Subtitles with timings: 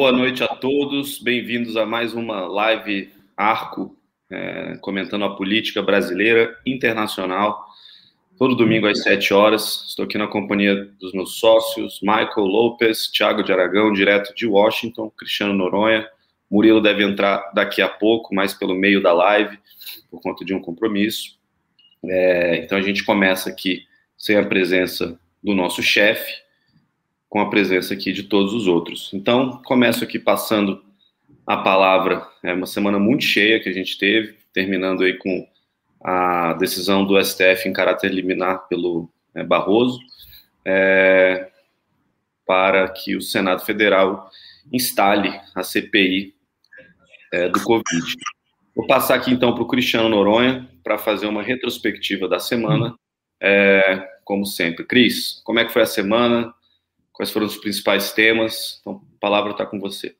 [0.00, 3.94] Boa noite a todos, bem-vindos a mais uma live Arco,
[4.30, 7.66] é, comentando a política brasileira internacional.
[8.38, 13.42] Todo domingo às 7 horas, estou aqui na companhia dos meus sócios, Michael Lopes, Thiago
[13.42, 16.08] de Aragão, direto de Washington, Cristiano Noronha.
[16.50, 19.58] Murilo deve entrar daqui a pouco, mais pelo meio da live,
[20.10, 21.38] por conta de um compromisso.
[22.06, 23.82] É, então a gente começa aqui
[24.16, 26.32] sem a presença do nosso chefe,
[27.30, 29.10] com a presença aqui de todos os outros.
[29.14, 30.82] Então, começo aqui passando
[31.46, 32.26] a palavra.
[32.42, 35.48] É uma semana muito cheia que a gente teve, terminando aí com
[36.02, 40.00] a decisão do STF em caráter liminar pelo é, Barroso,
[40.64, 41.48] é,
[42.44, 44.28] para que o Senado Federal
[44.72, 46.34] instale a CPI
[47.32, 48.16] é, do Covid.
[48.74, 52.94] Vou passar aqui então para o Cristiano Noronha para fazer uma retrospectiva da semana,
[53.40, 54.84] é, como sempre.
[54.84, 56.52] Cris, como é que foi a semana?
[57.12, 58.78] Quais foram os principais temas?
[58.80, 60.14] Então, a palavra está com você.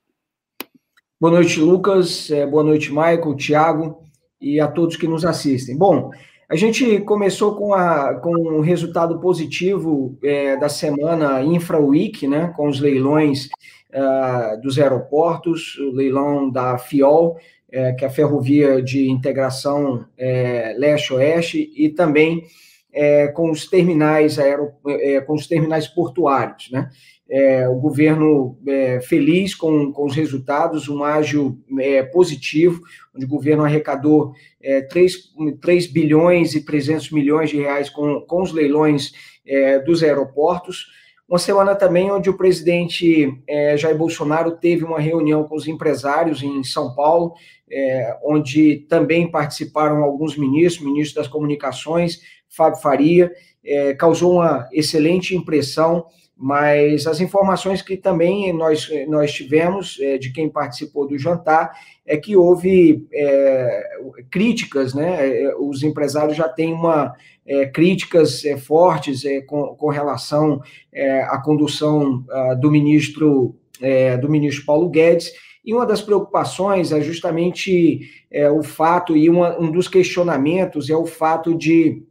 [1.21, 2.31] Boa noite, Lucas.
[2.31, 4.03] É, boa noite, Michael, Tiago
[4.41, 5.77] e a todos que nos assistem.
[5.77, 6.11] Bom,
[6.49, 12.53] a gente começou com, a, com um resultado positivo é, da semana Infra Week, né,
[12.57, 13.49] com os leilões
[13.95, 17.39] uh, dos aeroportos, o leilão da FIOL,
[17.71, 22.43] é, que é a Ferrovia de Integração é, Leste-Oeste, e também
[22.93, 26.91] é, com os terminais aero, é, com os terminais portuários, né?
[27.33, 32.83] É, o governo é, feliz com, com os resultados, um ágio é, positivo,
[33.15, 34.33] onde o governo arrecadou
[34.91, 35.15] 3,
[35.49, 39.13] é, 3 bilhões e 300 milhões de reais com, com os leilões
[39.47, 40.87] é, dos aeroportos.
[41.29, 43.33] Uma semana também onde o presidente
[43.77, 47.35] Jair Bolsonaro teve uma reunião com os empresários em São Paulo,
[48.25, 52.19] onde também participaram alguns ministros, ministro das Comunicações,
[52.51, 53.33] Fábio Faria,
[53.65, 56.07] é, causou uma excelente impressão,
[56.37, 61.71] mas as informações que também nós, nós tivemos é, de quem participou do jantar
[62.07, 63.83] é que houve é,
[64.31, 65.29] críticas, né?
[65.29, 67.15] É, os empresários já têm uma
[67.47, 70.63] é, críticas é, fortes com, com relação
[71.29, 73.55] à condução uh, do ministro
[74.21, 75.33] do ministro Paulo Guedes.
[75.65, 78.01] E uma das preocupações é justamente
[78.55, 82.03] o fato, e uma, um dos questionamentos é o fato de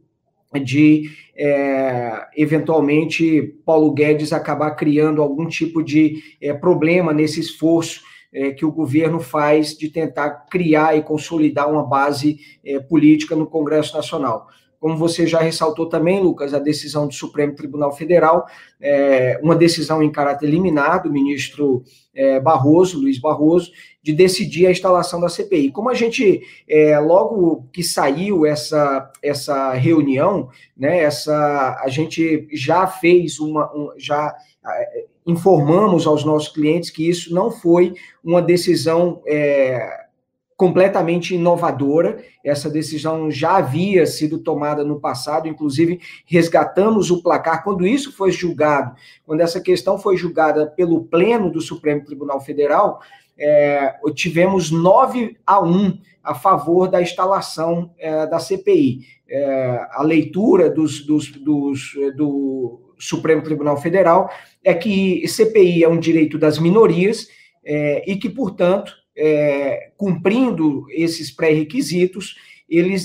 [0.58, 8.02] de é, eventualmente Paulo Guedes acabar criando algum tipo de é, problema nesse esforço
[8.32, 13.46] é, que o governo faz de tentar criar e consolidar uma base é, política no
[13.46, 14.48] Congresso Nacional.
[14.80, 18.46] Como você já ressaltou também, Lucas, a decisão do Supremo Tribunal Federal,
[18.80, 23.70] é, uma decisão em caráter liminar do ministro é, Barroso, Luiz Barroso,
[24.02, 25.70] de decidir a instalação da CPI.
[25.70, 32.86] Como a gente, é, logo que saiu essa, essa reunião, né, essa, a gente já
[32.86, 34.34] fez uma, um, já
[34.66, 37.92] é, informamos aos nossos clientes que isso não foi
[38.24, 40.08] uma decisão é,
[40.60, 42.22] completamente inovadora.
[42.44, 48.30] Essa decisão já havia sido tomada no passado, inclusive resgatamos o placar quando isso foi
[48.30, 48.94] julgado,
[49.24, 53.00] quando essa questão foi julgada pelo Pleno do Supremo Tribunal Federal.
[53.38, 59.06] É, tivemos 9 a 1 a favor da instalação é, da CPI.
[59.30, 64.30] É, a leitura dos, dos, dos, do Supremo Tribunal Federal
[64.62, 67.28] é que CPI é um direito das minorias
[67.64, 72.36] é, e que, portanto, é, cumprindo esses pré-requisitos,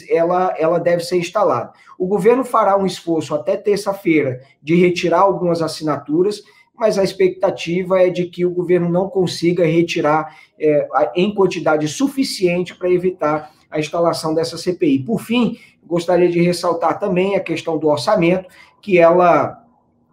[0.09, 1.73] ela, ela deve ser instalada.
[1.99, 6.41] O governo fará um esforço até terça-feira de retirar algumas assinaturas,
[6.77, 12.75] mas a expectativa é de que o governo não consiga retirar é, em quantidade suficiente
[12.75, 14.99] para evitar a instalação dessa CPI.
[14.99, 18.47] Por fim, gostaria de ressaltar também a questão do orçamento,
[18.81, 19.64] que ela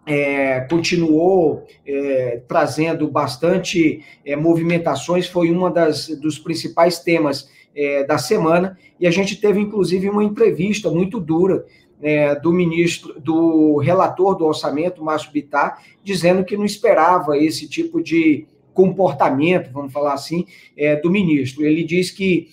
[0.05, 8.17] é, continuou é, trazendo bastante é, movimentações, foi uma das dos principais temas é, da
[8.17, 11.65] semana, e a gente teve inclusive uma entrevista muito dura
[12.01, 18.01] é, do ministro, do relator do orçamento, Márcio Bittar, dizendo que não esperava esse tipo
[18.01, 20.45] de comportamento, vamos falar assim,
[20.75, 21.63] é, do ministro.
[21.63, 22.49] Ele diz que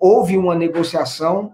[0.00, 1.52] houve uma negociação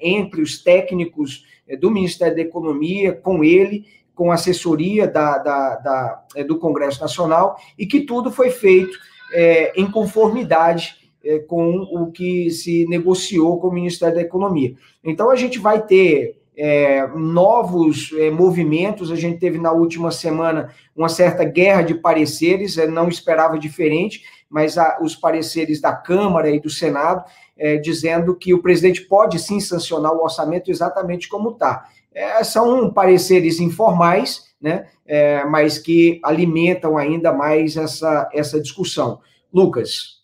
[0.00, 1.44] entre os técnicos
[1.78, 3.84] do Ministério da Economia com ele
[4.16, 8.98] com assessoria da, da, da, é, do Congresso Nacional e que tudo foi feito
[9.32, 14.74] é, em conformidade é, com o que se negociou com o Ministério da Economia.
[15.04, 19.12] Então, a gente vai ter é, novos é, movimentos.
[19.12, 24.22] A gente teve na última semana uma certa guerra de pareceres, é, não esperava diferente,
[24.48, 27.24] mas a, os pareceres da Câmara e do Senado
[27.58, 31.86] é, dizendo que o presidente pode sim sancionar o orçamento exatamente como está.
[32.16, 34.90] É, são pareceres informais, né?
[35.04, 39.20] É, mas que alimentam ainda mais essa, essa discussão.
[39.52, 40.22] Lucas.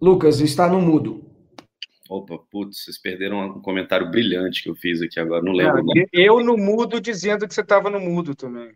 [0.00, 1.24] Lucas, está no mudo.
[2.08, 5.82] Opa, putz, vocês perderam um comentário brilhante que eu fiz aqui agora, não lembro.
[5.82, 8.72] Não, eu no mudo dizendo que você estava no mudo também.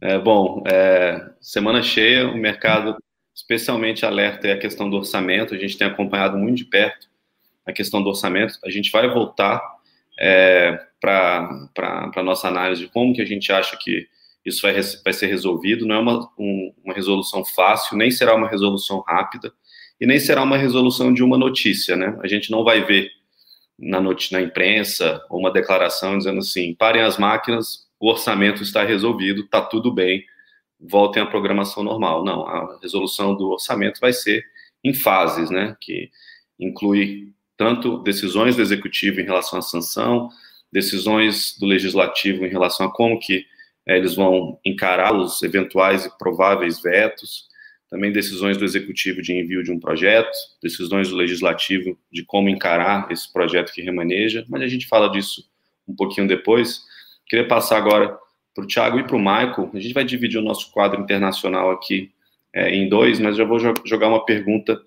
[0.00, 2.96] É, bom, é, semana cheia, o mercado
[3.36, 7.06] especialmente alerta é a questão do orçamento, a gente tem acompanhado muito de perto
[7.66, 9.60] a questão do orçamento, a gente vai voltar
[10.18, 14.08] é, para a nossa análise de como que a gente acha que
[14.44, 18.48] isso vai, vai ser resolvido, não é uma, um, uma resolução fácil, nem será uma
[18.48, 19.52] resolução rápida,
[20.00, 22.16] e nem será uma resolução de uma notícia, né?
[22.22, 23.10] A gente não vai ver
[23.78, 29.60] na, na imprensa uma declaração dizendo assim: parem as máquinas, o orçamento está resolvido, está
[29.60, 30.24] tudo bem,
[30.80, 32.24] voltem à programação normal.
[32.24, 34.44] Não, a resolução do orçamento vai ser
[34.84, 35.76] em fases, né?
[35.80, 36.10] Que
[36.58, 40.28] inclui tanto decisões do executivo em relação à sanção,
[40.72, 43.46] decisões do legislativo em relação a como que
[43.86, 47.46] é, eles vão encarar os eventuais e prováveis vetos,
[47.88, 53.10] também decisões do executivo de envio de um projeto, decisões do legislativo de como encarar
[53.12, 55.48] esse projeto que remaneja, mas a gente fala disso
[55.86, 56.82] um pouquinho depois.
[57.26, 58.18] Queria passar agora
[58.56, 59.70] para o Thiago e para o Michael.
[59.72, 62.10] A gente vai dividir o nosso quadro internacional aqui
[62.54, 64.80] é, em dois, mas já vou jogar uma pergunta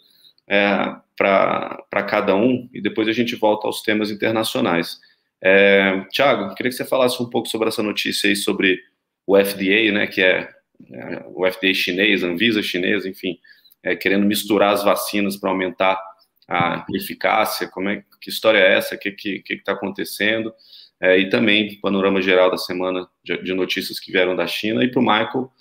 [0.48, 5.00] é, para cada um e depois a gente volta aos temas internacionais.
[5.42, 8.82] É, Tiago, queria que você falasse um pouco sobre essa notícia aí sobre
[9.26, 10.50] o FDA, né, que é
[10.92, 13.38] é, o FDA chinês, Anvisa chinesa, enfim,
[13.84, 16.02] é, querendo misturar as vacinas para aumentar
[16.48, 20.54] a eficácia, como é, que história é essa, o que está que, que tá acontecendo,
[21.02, 25.00] é, e também panorama geral da semana de, notícias que vieram da China, e para
[25.00, 25.52] o Michael,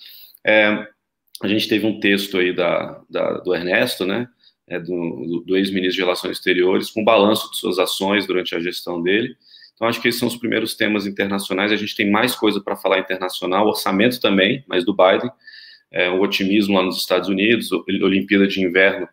[0.44, 0.86] é,
[1.42, 4.28] a gente teve um texto aí da, da do Ernesto, né,
[4.66, 9.02] é, do, do ex-ministro de Relações Exteriores, com balanço de suas ações durante a gestão
[9.02, 9.36] dele,
[9.78, 11.70] então, acho que esses são os primeiros temas internacionais.
[11.70, 15.30] A gente tem mais coisa para falar internacional, orçamento também, mas do Biden,
[15.92, 17.70] é, o otimismo lá nos Estados Unidos,
[18.02, 19.08] Olimpíada de Inverno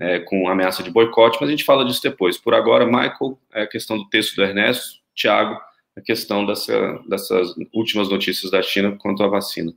[0.00, 2.38] é, com ameaça de boicote, mas a gente fala disso depois.
[2.38, 5.60] Por agora, Michael, é a questão do texto do Ernesto, Tiago,
[5.96, 9.74] a questão dessa, dessas últimas notícias da China quanto à vacina.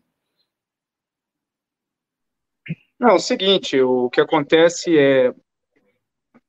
[3.00, 5.34] Não, é o seguinte, o que acontece é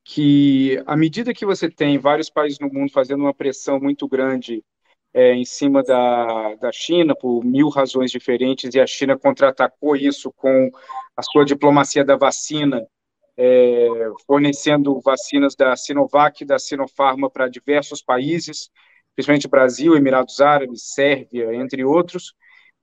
[0.03, 4.63] que à medida que você tem vários países no mundo fazendo uma pressão muito grande
[5.11, 10.31] é, em cima da, da China por mil razões diferentes e a China contra-atacou isso
[10.33, 10.69] com
[11.17, 12.85] a sua diplomacia da vacina,
[13.37, 13.87] é,
[14.27, 18.69] fornecendo vacinas da Sinovac e da Sinopharma para diversos países,
[19.15, 22.33] principalmente Brasil, Emirados Árabes, Sérvia, entre outros.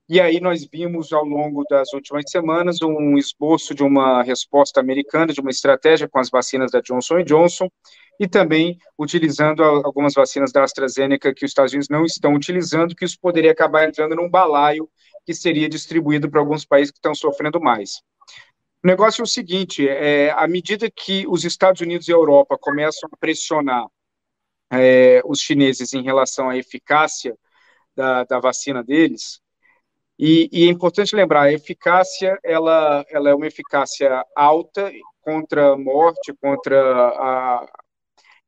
[0.08, 5.32] E aí nós vimos ao longo das últimas semanas um esboço de uma resposta americana,
[5.32, 7.68] de uma estratégia com as vacinas da Johnson Johnson
[8.18, 13.04] e também utilizando algumas vacinas da AstraZeneca que os Estados Unidos não estão utilizando, que
[13.04, 14.90] isso poderia acabar entrando num balaio
[15.24, 18.02] que seria distribuído para alguns países que estão sofrendo mais.
[18.82, 22.56] O negócio é o seguinte: é, à medida que os Estados Unidos e a Europa
[22.58, 23.86] começam a pressionar
[24.72, 27.36] é, os chineses em relação à eficácia
[27.94, 29.40] da, da vacina deles,
[30.18, 36.34] e, e, é importante lembrar, a eficácia, ela, ela é uma eficácia alta contra morte,
[36.40, 36.78] contra
[37.08, 37.66] a,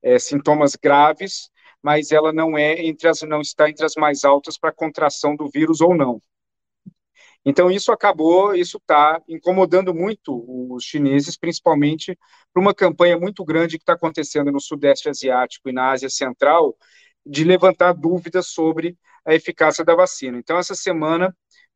[0.02, 1.50] é, sintomas graves,
[1.82, 5.48] mas ela não é entre as, não está entre as mais altas para contração do
[5.48, 6.20] vírus ou não.
[7.44, 12.16] Então isso acabou, isso está incomodando muito os chineses, principalmente
[12.52, 16.76] para uma campanha muito grande que está acontecendo no Sudeste Asiático e na Ásia Central,
[17.26, 20.38] de levantar dúvidas sobre a eficácia da vacina.
[20.38, 21.34] Então essa semana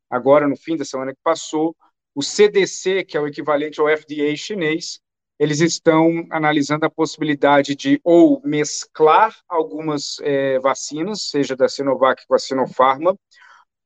[0.09, 1.75] agora no fim da semana que passou,
[2.15, 4.99] o CDC, que é o equivalente ao FDA chinês,
[5.39, 12.33] eles estão analisando a possibilidade de ou mesclar algumas é, vacinas, seja da Sinovac com
[12.33, 13.15] a Sinopharma,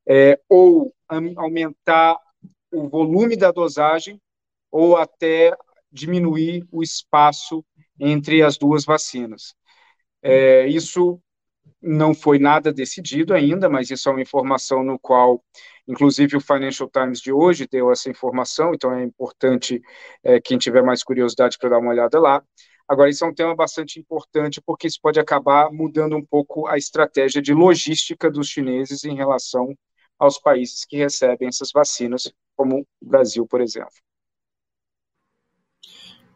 [0.08, 0.94] é, ou
[1.36, 2.18] aumentar
[2.72, 4.20] o volume da dosagem,
[4.72, 5.56] ou até
[5.92, 7.64] diminuir o espaço
[8.00, 9.54] entre as duas vacinas.
[10.22, 11.20] É, isso
[11.82, 15.44] não foi nada decidido ainda, mas isso é uma informação no qual,
[15.88, 19.82] inclusive, o Financial Times de hoje deu essa informação, então é importante
[20.24, 22.44] é, quem tiver mais curiosidade para dar uma olhada lá.
[22.88, 26.78] Agora, isso é um tema bastante importante, porque isso pode acabar mudando um pouco a
[26.78, 29.76] estratégia de logística dos chineses em relação
[30.22, 33.90] aos países que recebem essas vacinas, como o Brasil, por exemplo.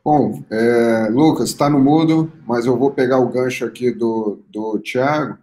[0.03, 4.79] Bom, é, Lucas, está no mudo, mas eu vou pegar o gancho aqui do, do
[4.79, 5.37] Tiago.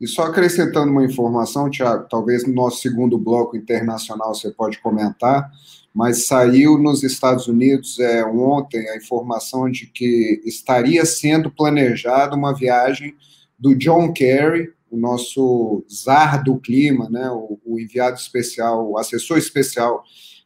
[0.00, 5.48] E só acrescentando uma informação, Tiago, talvez no nosso segundo bloco internacional você pode comentar,
[5.94, 12.52] mas saiu nos Estados Unidos é, ontem a informação de que estaria sendo planejada uma
[12.52, 13.14] viagem
[13.56, 19.38] do John Kerry, o nosso czar do clima, né, o, o enviado especial, o assessor
[19.38, 20.04] especial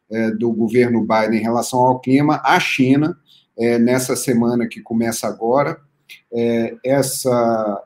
[0.09, 3.15] é, do governo Biden em relação ao clima, à China,
[3.55, 5.79] é, nessa semana que começa agora.
[6.33, 7.83] É, essa,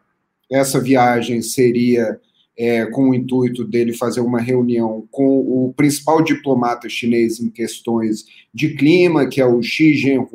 [0.50, 2.18] essa viagem seria
[2.58, 8.24] é, com o intuito dele fazer uma reunião com o principal diplomata chinês em questões
[8.54, 10.30] de clima, que é o Xi Jinping,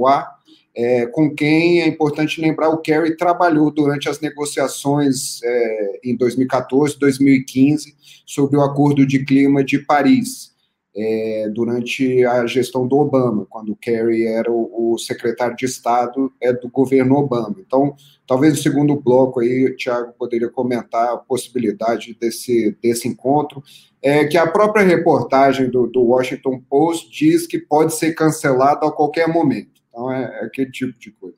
[0.78, 6.96] é, com quem é importante lembrar o Kerry trabalhou durante as negociações é, em 2014,
[6.96, 10.52] 2015 sobre o Acordo de Clima de Paris
[10.96, 16.32] é, durante a gestão do Obama, quando o Kerry era o, o, secretário de Estado
[16.40, 17.56] é, do governo Obama.
[17.58, 23.64] Então, talvez o segundo bloco aí, o Tiago poderia comentar a possibilidade desse, desse encontro,
[24.00, 28.92] é que a própria reportagem do, do Washington Post diz que pode ser cancelado a
[28.92, 29.77] qualquer momento.
[29.98, 31.36] Então, é, é aquele tipo de coisa.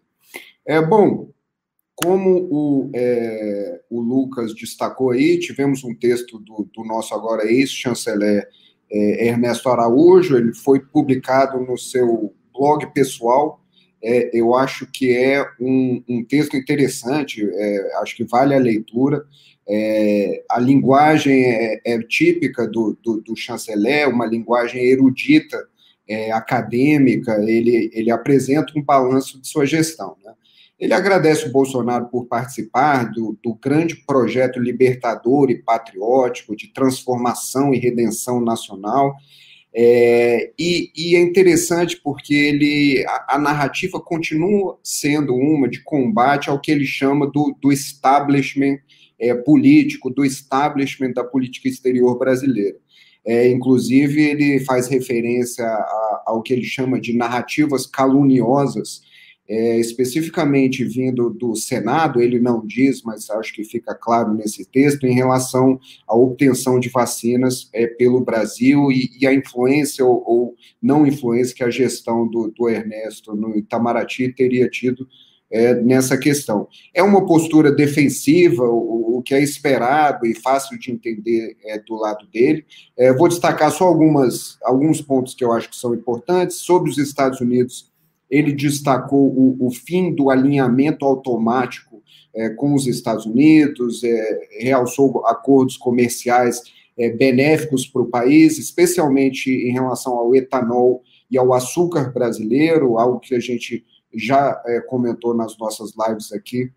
[0.67, 1.31] É bom,
[1.95, 8.47] como o, é, o Lucas destacou aí, tivemos um texto do, do nosso agora ex-chanceler
[8.93, 13.65] é, Ernesto Araújo, ele foi publicado no seu blog pessoal.
[14.03, 19.25] É, eu acho que é um, um texto interessante, é, acho que vale a leitura.
[19.67, 25.67] É, a linguagem é, é típica do, do, do, chanceler, uma linguagem erudita,
[26.11, 30.17] é, acadêmica, ele, ele apresenta um balanço de sua gestão.
[30.25, 30.33] Né?
[30.77, 37.73] Ele agradece o Bolsonaro por participar do, do, grande projeto libertador e patriótico de transformação
[37.73, 39.15] e redenção nacional.
[39.73, 46.51] É, e, e, é interessante porque ele, a, a, narrativa continua sendo uma de combate
[46.51, 48.79] ao que ele chama do, do establishment
[49.17, 52.77] é, político, do establishment da política exterior brasileira.
[53.27, 55.67] É, inclusive, ele faz referência
[56.27, 59.03] ao que ele chama de narrativas caluniosas
[59.51, 65.05] é, especificamente vindo do Senado, ele não diz, mas acho que fica claro nesse texto,
[65.05, 70.55] em relação à obtenção de vacinas é, pelo Brasil e, e, a influência ou, ou,
[70.81, 75.05] não influência que a gestão do, do Ernesto no Itamaraty teria tido
[75.51, 76.69] é, nessa questão.
[76.95, 81.95] É uma postura defensiva, o, o, que é esperado e fácil de entender é, do
[81.97, 82.65] lado dele.
[82.97, 86.59] É, vou destacar só algumas, alguns pontos que eu acho que são importantes.
[86.59, 87.91] Sobre os Estados Unidos,
[88.31, 92.01] ele destacou o, o fim do alinhamento automático
[92.35, 96.63] é, com os Estados Unidos, é, realçou acordos comerciais
[96.97, 103.19] é, benéficos para o país, especialmente em relação ao etanol e ao açúcar brasileiro, algo
[103.19, 106.73] que a gente já é, comentou nas nossas lives aqui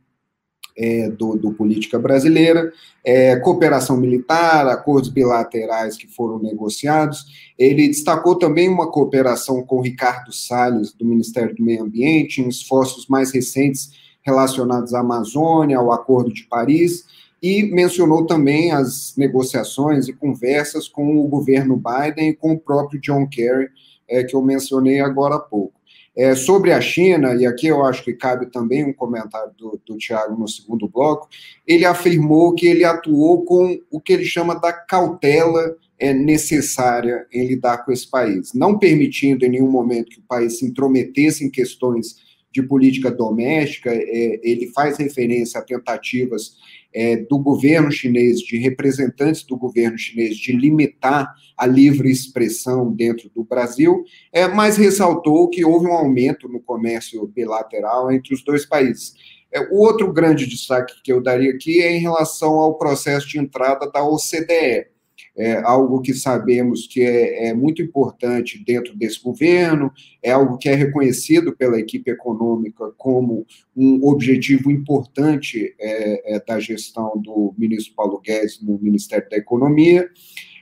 [0.77, 2.71] é, do, do, Política Brasileira,
[3.03, 7.25] é, cooperação militar, acordos bilaterais que foram negociados.
[7.57, 13.07] Ele destacou também uma cooperação com Ricardo Salles, do Ministério do Meio Ambiente, em esforços
[13.07, 13.91] mais recentes
[14.23, 17.05] relacionados à Amazônia, ao Acordo de Paris,
[17.41, 23.01] e mencionou também as negociações e conversas com o governo Biden e com o próprio
[23.01, 23.67] John Kerry,
[24.07, 25.82] é, que eu mencionei agora há pouco.
[26.15, 29.97] É, sobre a China, e aqui eu acho que cabe também um comentário do, do
[29.97, 31.27] Tiago no segundo bloco,
[31.65, 37.47] ele afirmou que ele atuou com o que ele chama da cautela é, necessária em
[37.47, 41.49] lidar com esse país, não permitindo em nenhum momento que o país se intrometesse em
[41.49, 42.17] questões
[42.51, 46.57] de política doméstica, é, ele faz referência a tentativas
[46.93, 53.29] é, do governo chinês, de representantes do governo chinês, de limitar a livre expressão dentro
[53.33, 58.65] do Brasil, é, mas ressaltou que houve um aumento no comércio bilateral entre os dois
[58.65, 59.13] países.
[59.51, 63.39] É, o outro grande destaque que eu daria aqui é em relação ao processo de
[63.39, 64.92] entrada da OCDE
[65.35, 70.69] é algo que sabemos que é, é, muito importante dentro desse governo, é algo que
[70.69, 77.95] é reconhecido pela equipe econômica como um objetivo importante é, é, da gestão do ministro
[77.95, 80.09] Paulo Guedes no Ministério da Economia,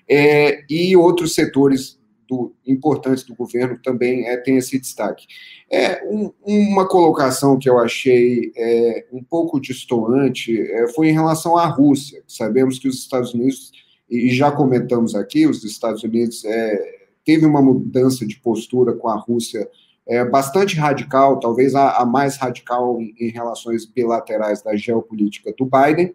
[0.08, 2.00] é, e outros setores
[2.32, 5.28] do, importantes do governo também é, têm esse destaque.
[5.70, 11.58] É, um, uma colocação que eu achei é, um pouco distoante é, foi em relação
[11.58, 12.24] à Rússia.
[12.26, 13.72] Sabemos que os Estados Unidos
[14.12, 19.16] e já comentamos aqui, os Estados Unidos é, teve uma mudança de postura com a
[19.16, 19.68] Rússia
[20.08, 25.66] é, bastante radical, talvez a, a mais radical em, em, relações bilaterais da geopolítica do
[25.66, 26.14] Biden,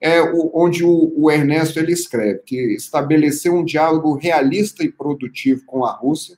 [0.00, 5.64] é, o, onde o, o, Ernesto ele escreve que estabeleceu um diálogo realista e produtivo
[5.64, 6.36] com a Rússia,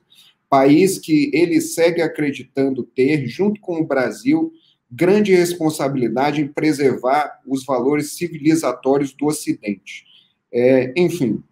[0.48, 4.52] país que ele segue acreditando ter, junto com o Brasil,
[4.90, 10.11] grande responsabilidade em preservar os valores civilizatórios do Ocidente.
[10.52, 11.42] É, enfim,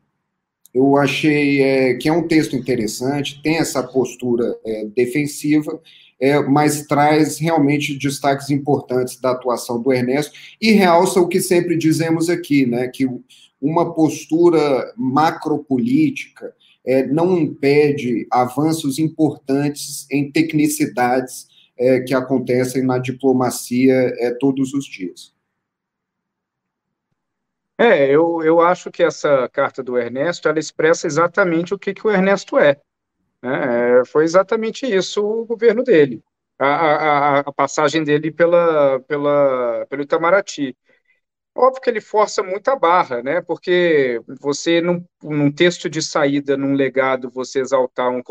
[0.73, 5.81] eu achei é, que é um texto interessante, tem essa postura é, defensiva,
[6.21, 11.77] é, mas traz realmente destaques importantes da atuação do Ernesto e realça o que sempre
[11.77, 13.09] dizemos aqui, né, que
[13.61, 16.55] uma postura macropolítica
[16.87, 25.33] é, não impede avanços importantes em tecnicidades é, que acontecem na diplomacia todos os dias.
[27.81, 32.07] É, eu, eu acho que essa carta do Ernesto, ela expressa exatamente o que, que
[32.07, 32.79] o Ernesto é.
[33.43, 34.05] Né?
[34.05, 36.23] Foi exatamente isso o governo dele,
[36.59, 40.77] a, a, a passagem dele pela, pela, pelo Itamaraty.
[41.55, 43.41] Óbvio que ele força muito a barra, né?
[43.43, 48.23] Porque você, num, num texto de saída, num legado, você exaltar um,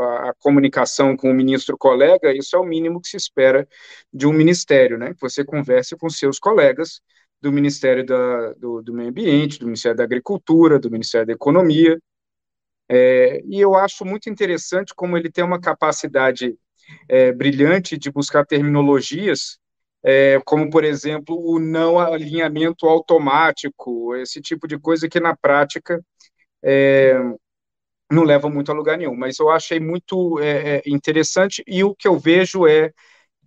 [0.00, 3.68] a, a, comunicação com o ministro colega, isso é o mínimo que se espera
[4.12, 5.14] de um ministério, né?
[5.14, 7.00] Que você converse com seus colegas
[7.40, 11.98] do Ministério da, do, do Meio Ambiente, do Ministério da Agricultura, do Ministério da Economia.
[12.88, 16.56] É, e eu acho muito interessante como ele tem uma capacidade
[17.08, 19.60] é, brilhante de buscar terminologias
[20.02, 26.02] é, como, por exemplo, o não alinhamento automático, esse tipo de coisa que, na prática,
[26.62, 27.14] é,
[28.10, 29.16] não leva muito a lugar nenhum.
[29.16, 32.92] Mas eu achei muito é, é interessante, e o que eu vejo é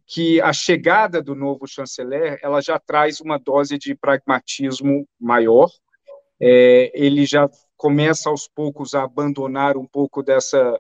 [0.06, 5.70] que a chegada do novo chanceler, ela já traz uma dose de pragmatismo maior,
[6.40, 10.80] é, ele já começa aos poucos a abandonar um pouco dessa,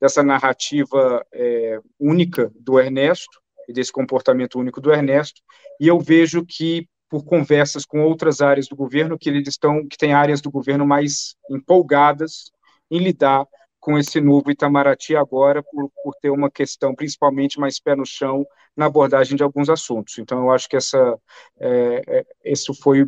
[0.00, 5.42] dessa narrativa é, única do Ernesto, e desse comportamento único do Ernesto,
[5.78, 9.96] e eu vejo que por conversas com outras áreas do governo que eles estão que
[9.96, 12.50] tem áreas do governo mais empolgadas
[12.90, 13.46] em lidar
[13.80, 18.46] com esse novo Itamaraty agora por, por ter uma questão principalmente mais pé no chão
[18.76, 20.18] na abordagem de alguns assuntos.
[20.18, 21.18] Então eu acho que essa
[21.58, 23.06] é, é, isso foi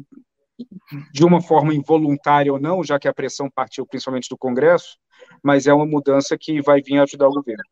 [1.12, 4.98] de uma forma involuntária ou não, já que a pressão partiu principalmente do Congresso,
[5.42, 7.62] mas é uma mudança que vai vir ajudar o governo.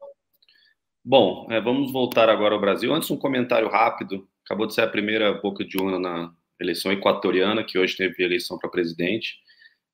[1.05, 2.93] Bom, é, vamos voltar agora ao Brasil.
[2.93, 4.29] Antes, um comentário rápido.
[4.45, 8.59] Acabou de ser a primeira boca de urna na eleição equatoriana, que hoje teve eleição
[8.59, 9.37] para presidente.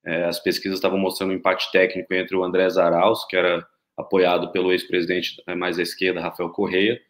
[0.07, 4.51] É, as pesquisas estavam mostrando um empate técnico entre o André Arauz, que era apoiado
[4.53, 7.01] pelo ex-presidente é, mais à esquerda, Rafael Correia,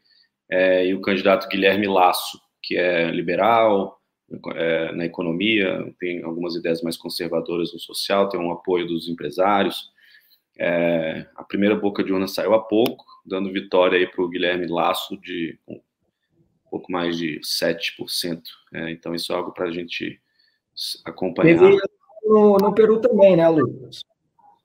[0.50, 4.00] é, e o candidato Guilherme Lasso, que é liberal
[4.54, 9.92] é, na economia, tem algumas ideias mais conservadoras no social, tem um apoio dos empresários.
[10.56, 14.66] É, a primeira boca de urna saiu há pouco, dando vitória aí para o Guilherme
[14.66, 15.80] Laço de um
[16.70, 18.42] pouco mais de 7%.
[18.72, 20.20] É, então, isso é algo para a gente
[21.04, 21.58] acompanhar.
[21.58, 21.80] Teve
[22.24, 24.02] no, no, Peru também, né, Lucas?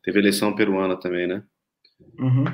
[0.04, 1.43] Teve eleição peruana também, né?
[2.17, 2.45] Uhum.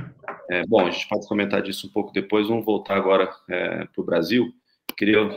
[0.49, 2.47] É, bom, a gente pode comentar disso um pouco depois.
[2.47, 4.51] Vamos voltar agora é, para o Brasil.
[4.97, 5.29] Queria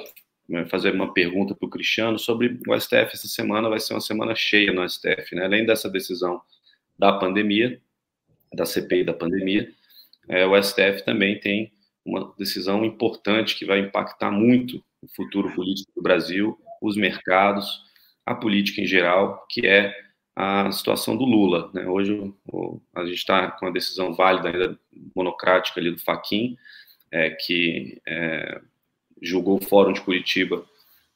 [0.49, 3.11] né, fazer uma pergunta para o Cristiano sobre o STF.
[3.13, 5.45] Essa semana vai ser uma semana cheia no STF, né?
[5.45, 6.41] Além dessa decisão
[6.99, 7.81] da pandemia,
[8.53, 9.71] da CPI da pandemia,
[10.29, 11.73] é, o STF também tem
[12.05, 17.83] uma decisão importante que vai impactar muito o futuro político do Brasil, os mercados,
[18.29, 19.95] a política em geral, que é
[20.37, 21.71] a situação do Lula.
[21.73, 21.87] Né?
[21.87, 22.13] Hoje
[22.47, 24.79] o, a gente está com a decisão válida, ainda
[25.17, 26.57] monocrática ali do Faquin,
[27.11, 28.61] é, que é,
[29.23, 30.65] julgou o Fórum de Curitiba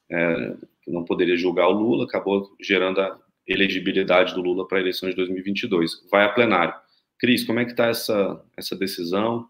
[0.09, 4.81] é, que não poderia julgar o Lula, acabou gerando a elegibilidade do Lula para a
[4.81, 6.05] eleição de 2022.
[6.11, 6.73] Vai a plenário.
[7.19, 9.47] Cris, como é que está essa, essa decisão?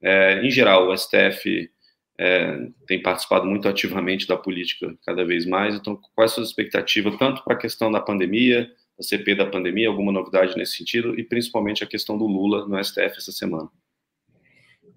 [0.00, 1.70] É, em geral, o STF
[2.18, 7.16] é, tem participado muito ativamente da política cada vez mais, então quais são as expectativas,
[7.16, 11.22] tanto para a questão da pandemia, da CP da pandemia, alguma novidade nesse sentido, e
[11.22, 13.68] principalmente a questão do Lula no STF essa semana?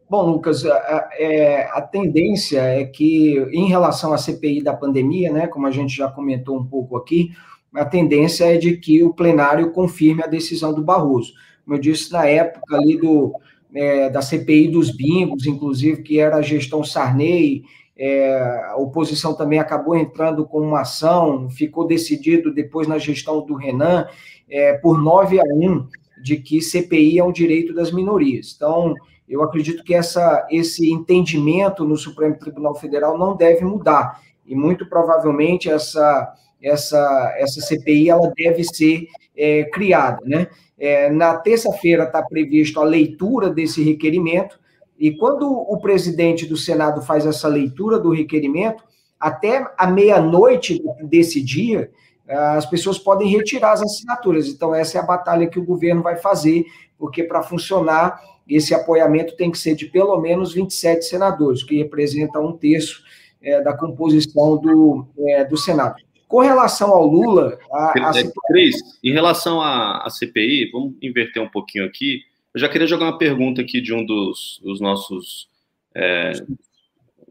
[0.09, 5.47] Bom, Lucas, a, é, a, tendência é que, em relação à CPI da pandemia, né,
[5.47, 7.31] como a gente já comentou um pouco aqui,
[7.73, 11.33] a tendência é de que o plenário confirme a decisão do Barroso
[11.71, 13.33] como eu disse na época ali do,
[13.73, 17.63] é, da CPI dos bingos, inclusive, que era a gestão Sarney,
[17.97, 23.53] é, a oposição também acabou entrando com uma ação, ficou decidido depois na gestão do
[23.53, 24.07] Renan,
[24.49, 25.87] é, por 9 a 1,
[26.23, 28.53] de que CPI é um direito das minorias.
[28.55, 28.95] Então,
[29.27, 34.89] eu acredito que essa, esse entendimento no Supremo Tribunal Federal não deve mudar, e muito
[34.89, 40.47] provavelmente essa, essa, essa CPI ela deve ser é, criada, né?
[40.83, 44.59] É, na terça-feira está previsto a leitura desse requerimento,
[44.97, 48.83] e quando o presidente do Senado faz essa leitura do requerimento,
[49.19, 51.91] até a meia-noite desse dia,
[52.27, 54.47] as pessoas podem retirar as assinaturas.
[54.47, 56.65] Então, essa é a batalha que o governo vai fazer,
[56.97, 62.39] porque para funcionar esse apoiamento tem que ser de pelo menos 27 senadores, que representa
[62.39, 63.03] um terço
[63.39, 65.95] é, da composição do, é, do Senado.
[66.31, 67.59] Com relação ao Lula.
[67.69, 68.13] A, a...
[68.47, 72.21] Cris, em relação à, à CPI, vamos inverter um pouquinho aqui.
[72.53, 75.49] Eu já queria jogar uma pergunta aqui de um dos, dos nossos
[75.93, 76.31] é,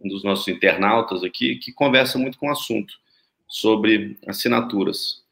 [0.02, 2.94] um dos nossos internautas aqui, que conversa muito com o assunto
[3.48, 5.22] sobre assinaturas.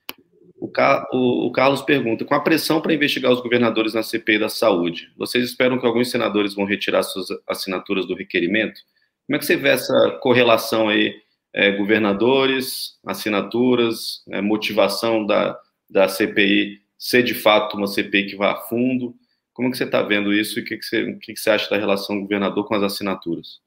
[0.59, 0.71] O,
[1.13, 5.13] o, o Carlos pergunta: com a pressão para investigar os governadores na CPI da saúde,
[5.17, 8.81] vocês esperam que alguns senadores vão retirar suas assinaturas do requerimento?
[9.27, 11.15] Como é que você vê essa correlação aí,
[11.55, 15.59] é, governadores, assinaturas, é, motivação da,
[15.89, 19.15] da CPI ser de fato uma CPI que vá a fundo?
[19.53, 21.71] Como que você está vendo isso e o que, que, você, que, que você acha
[21.71, 23.61] da relação governador com as assinaturas?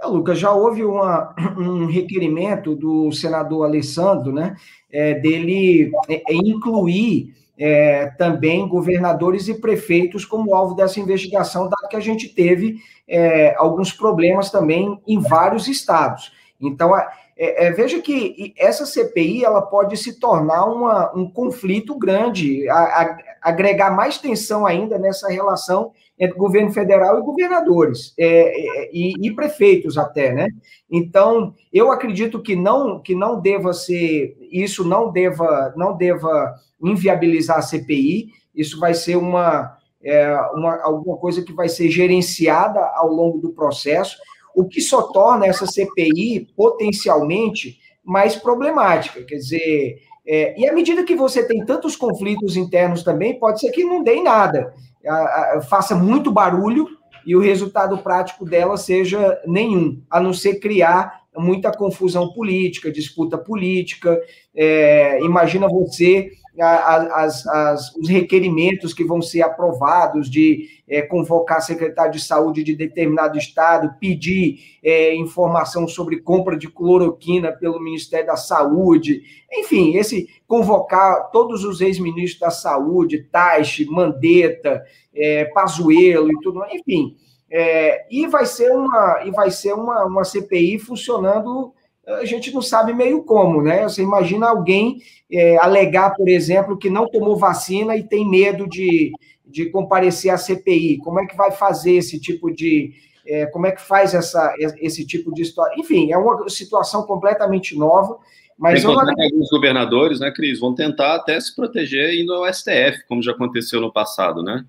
[0.00, 4.56] É, Lucas, já houve uma, um requerimento do senador Alessandro, né,
[4.90, 11.88] é, dele é, é, incluir é, também governadores e prefeitos como alvo dessa investigação, dado
[11.88, 16.32] que a gente teve é, alguns problemas também em vários estados.
[16.60, 16.92] Então,
[17.36, 23.18] é, veja que essa CPI ela pode se tornar uma, um conflito grande, a, a,
[23.42, 29.34] agregar mais tensão ainda nessa relação entre governo federal e governadores é, é, e, e,
[29.34, 30.46] prefeitos até, né?
[30.88, 37.58] Então eu acredito que não que não deva ser isso não deva não deva inviabilizar
[37.58, 38.28] a CPI.
[38.54, 43.50] Isso vai ser uma, é, uma alguma coisa que vai ser gerenciada ao longo do
[43.50, 44.16] processo,
[44.54, 49.22] o que só torna essa CPI potencialmente mais problemática.
[49.24, 53.70] Quer dizer, é, e à medida que você tem tantos conflitos internos também, pode ser
[53.70, 54.72] que não dê em nada
[55.06, 56.86] a, a, faça muito barulho
[57.26, 63.36] e o resultado prático dela seja nenhum, a não ser criar muita confusão política, disputa
[63.36, 64.20] política.
[64.54, 72.12] É, imagina você as, as, os requerimentos que vão ser aprovados de é, convocar secretário
[72.12, 78.36] de saúde de determinado estado, pedir é, informação sobre compra de cloroquina pelo Ministério da
[78.36, 86.64] Saúde, enfim, esse convocar todos os ex-ministros da saúde, Taixe, Mandetta, é, Pazuello e tudo,
[86.70, 87.16] enfim.
[87.50, 91.72] É, e vai ser uma e vai ser uma, uma CPI funcionando
[92.06, 93.82] a gente não sabe meio como, né?
[93.84, 94.98] Você imagina alguém
[95.30, 99.12] é, alegar, por exemplo, que não tomou vacina e tem medo de,
[99.46, 100.98] de comparecer à CPI.
[100.98, 102.92] Como é que vai fazer esse tipo de.
[103.26, 105.74] É, como é que faz essa, esse tipo de história?
[105.78, 108.18] Enfim, é uma situação completamente nova.
[108.56, 109.00] Mas Tem eu não...
[109.00, 113.80] alguns governadores, né, Cris, vão tentar até se proteger indo ao STF, como já aconteceu
[113.80, 114.64] no passado, né?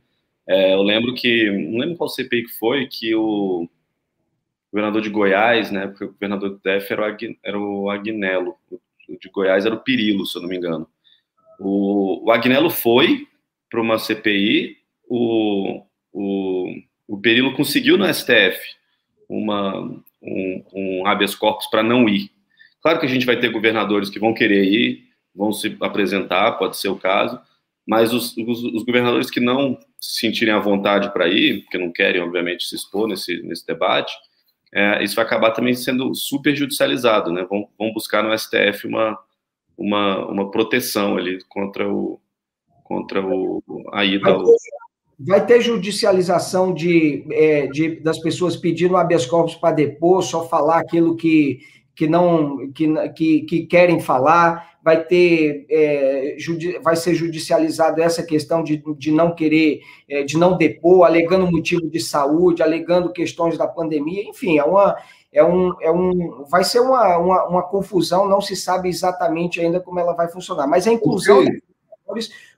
[0.47, 3.67] É, eu lembro que, não lembro qual CPI que foi, que o
[4.75, 5.87] governador de Goiás, né?
[5.87, 9.79] Porque o governador do DF era o, era o Agnello, o de Goiás era o
[9.79, 10.85] Pirilo, se eu não me engano.
[11.57, 13.25] O, o Agnello foi
[13.69, 14.75] para uma CPI,
[15.07, 16.73] o, o,
[17.07, 18.59] o Pirilo conseguiu no STF
[19.29, 19.79] uma,
[20.21, 22.29] um, um habeas corpus para não ir.
[22.81, 26.75] Claro que a gente vai ter governadores que vão querer ir, vão se apresentar, pode
[26.75, 27.39] ser o caso,
[27.87, 31.93] mas os, os, os governadores que não se sentirem à vontade para ir, porque não
[31.93, 34.13] querem, obviamente, se expor nesse, nesse debate,
[34.75, 37.47] é, isso vai acabar também sendo super judicializado, né?
[37.49, 39.17] Vão, vão buscar no STF uma,
[39.77, 42.19] uma, uma proteção ali contra o
[42.83, 44.33] contra o a ida.
[44.37, 44.57] Vai ter,
[45.17, 50.79] vai ter judicialização de, é, de das pessoas pedindo habeas corpus para depor, só falar
[50.79, 51.61] aquilo que
[51.95, 56.35] que não que, que, que querem falar vai ter é,
[56.83, 61.89] vai ser judicializado essa questão de, de não querer, é, de não depor, alegando motivo
[61.89, 64.95] de saúde, alegando questões da pandemia, enfim, é uma
[65.33, 69.79] é um, é um vai ser uma, uma, uma confusão, não se sabe exatamente ainda
[69.79, 71.43] como ela vai funcionar, mas a inclusão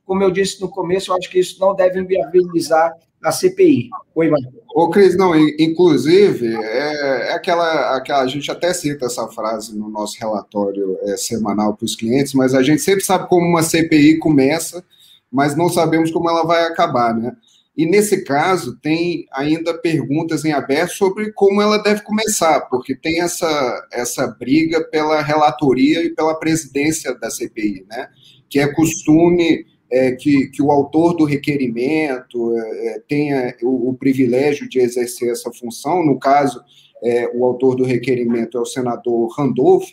[0.06, 3.90] como eu disse no começo, eu acho que isso não deve inviabilizar a CPI.
[4.16, 4.57] Oi, Marcos.
[4.74, 8.22] Ô, Cris, não, inclusive, é, é, aquela, aquela.
[8.22, 12.54] A gente até cita essa frase no nosso relatório é, semanal para os clientes, mas
[12.54, 14.84] a gente sempre sabe como uma CPI começa,
[15.32, 17.36] mas não sabemos como ela vai acabar, né?
[17.76, 23.22] E nesse caso, tem ainda perguntas em aberto sobre como ela deve começar, porque tem
[23.22, 28.10] essa, essa briga pela relatoria e pela presidência da CPI, né?
[28.50, 33.94] Que é costume é, que, que o autor do requerimento é, é, tenha o, o,
[33.94, 36.62] privilégio de exercer essa função, no caso,
[37.04, 39.90] é, o autor do requerimento é o senador Randolph,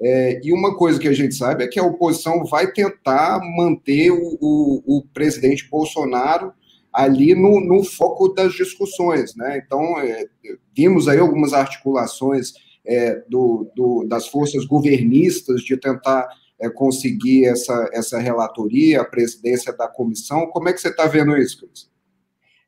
[0.00, 4.10] é, e uma coisa que a gente sabe é que a oposição vai tentar manter
[4.10, 6.52] o, o, o presidente Bolsonaro
[6.92, 9.62] ali no, no, foco das discussões, né?
[9.64, 10.26] Então, é,
[10.76, 12.52] vimos aí algumas articulações
[13.28, 16.28] do, do, das forças governistas de tentar
[16.62, 20.46] é, conseguir essa, essa relatoria, a presidência da comissão.
[20.46, 21.90] Como é que você está vendo isso, Cris?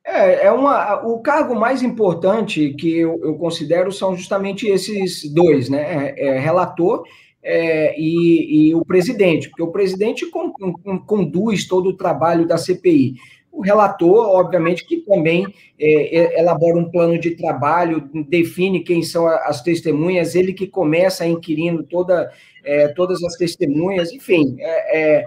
[0.04, 5.70] É, é uma, o cargo mais importante que eu, eu considero são justamente esses dois,
[5.70, 6.12] né?
[6.16, 7.04] É, é relator
[7.42, 12.58] é, e, e, o presidente, porque o presidente con, con, conduz todo o trabalho da
[12.58, 13.14] CPI.
[13.54, 15.46] O relator, obviamente, que também
[15.78, 21.84] é, elabora um plano de trabalho, define quem são as testemunhas, ele que começa inquirindo
[21.84, 22.32] toda,
[22.64, 25.26] é, todas as testemunhas, enfim, é, é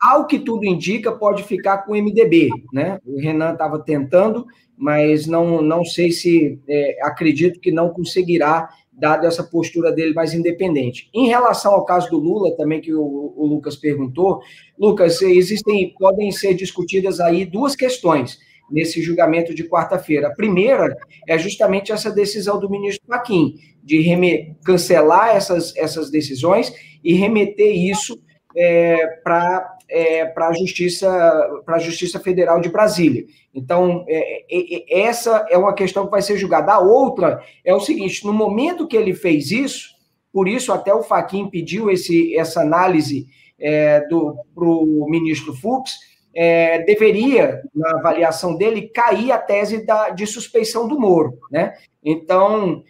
[0.00, 2.98] ao que tudo indica, pode ficar com o MDB, né?
[3.06, 4.44] O Renan estava tentando,
[4.76, 10.34] mas não, não sei se é, acredito que não conseguirá, dado essa postura dele mais
[10.34, 11.08] independente.
[11.14, 14.40] Em relação ao caso do Lula, também que o, o Lucas perguntou,
[14.78, 18.38] Lucas, existem, podem ser discutidas aí duas questões
[18.70, 20.28] nesse julgamento de quarta-feira.
[20.28, 20.96] A primeira
[21.28, 28.18] é justamente essa decisão do ministro Paquim de cancelar essas, essas decisões e remeter isso
[28.56, 33.26] é, para é, para a Justiça para a Justiça Federal de Brasília.
[33.54, 36.72] Então, é, é, é, essa é uma questão que vai ser julgada.
[36.72, 39.90] A outra é o seguinte: no momento que ele fez isso,
[40.32, 43.26] por isso até o Faquin pediu esse, essa análise
[43.60, 45.98] é, para o ministro Fux,
[46.34, 51.38] é, deveria, na avaliação dele, cair a tese da, de suspeição do Moro.
[51.50, 51.74] Né?
[52.02, 52.82] Então,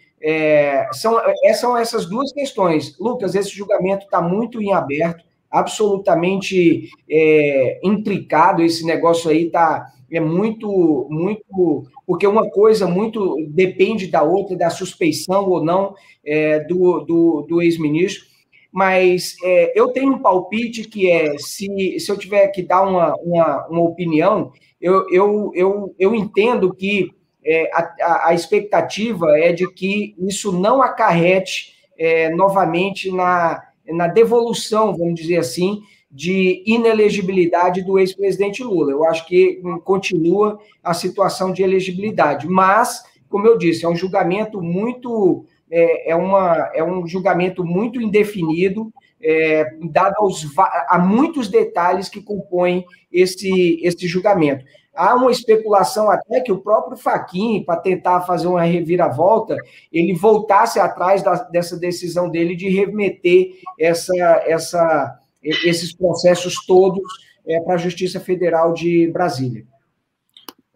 [0.93, 1.19] são,
[1.55, 2.97] são essas duas questões.
[2.97, 8.63] Lucas, esse julgamento está muito em aberto absolutamente é, intricado.
[8.63, 14.69] Esse negócio aí tá é muito, muito, porque uma coisa muito depende da outra, da
[14.69, 18.25] suspeição ou não é, do, do, do ex-ministro.
[18.71, 23.15] Mas é, eu tenho um palpite que é, se, se eu tiver que dar uma,
[23.17, 27.11] uma, uma opinião, eu, eu, eu, eu entendo que
[27.45, 34.95] é, a, a expectativa é de que isso não acarrete é, novamente na, na devolução,
[34.95, 38.91] vamos dizer assim, de inelegibilidade do ex-presidente Lula.
[38.91, 43.95] Eu acho que hum, continua a situação de elegibilidade, mas, como eu disse, é um
[43.95, 50.45] julgamento muito é, é, uma, é um julgamento muito indefinido, é, dado aos,
[50.87, 54.63] a muitos detalhes que compõem esse, esse julgamento.
[54.95, 59.57] Há uma especulação até que o próprio Faquin, para tentar fazer uma reviravolta,
[59.91, 67.01] ele voltasse atrás da, dessa decisão dele de remeter essa, essa, esses processos todos
[67.47, 69.65] é, para a Justiça Federal de Brasília.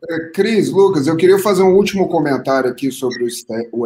[0.10, 3.30] É, Cris, Lucas, eu queria fazer um último comentário aqui sobre o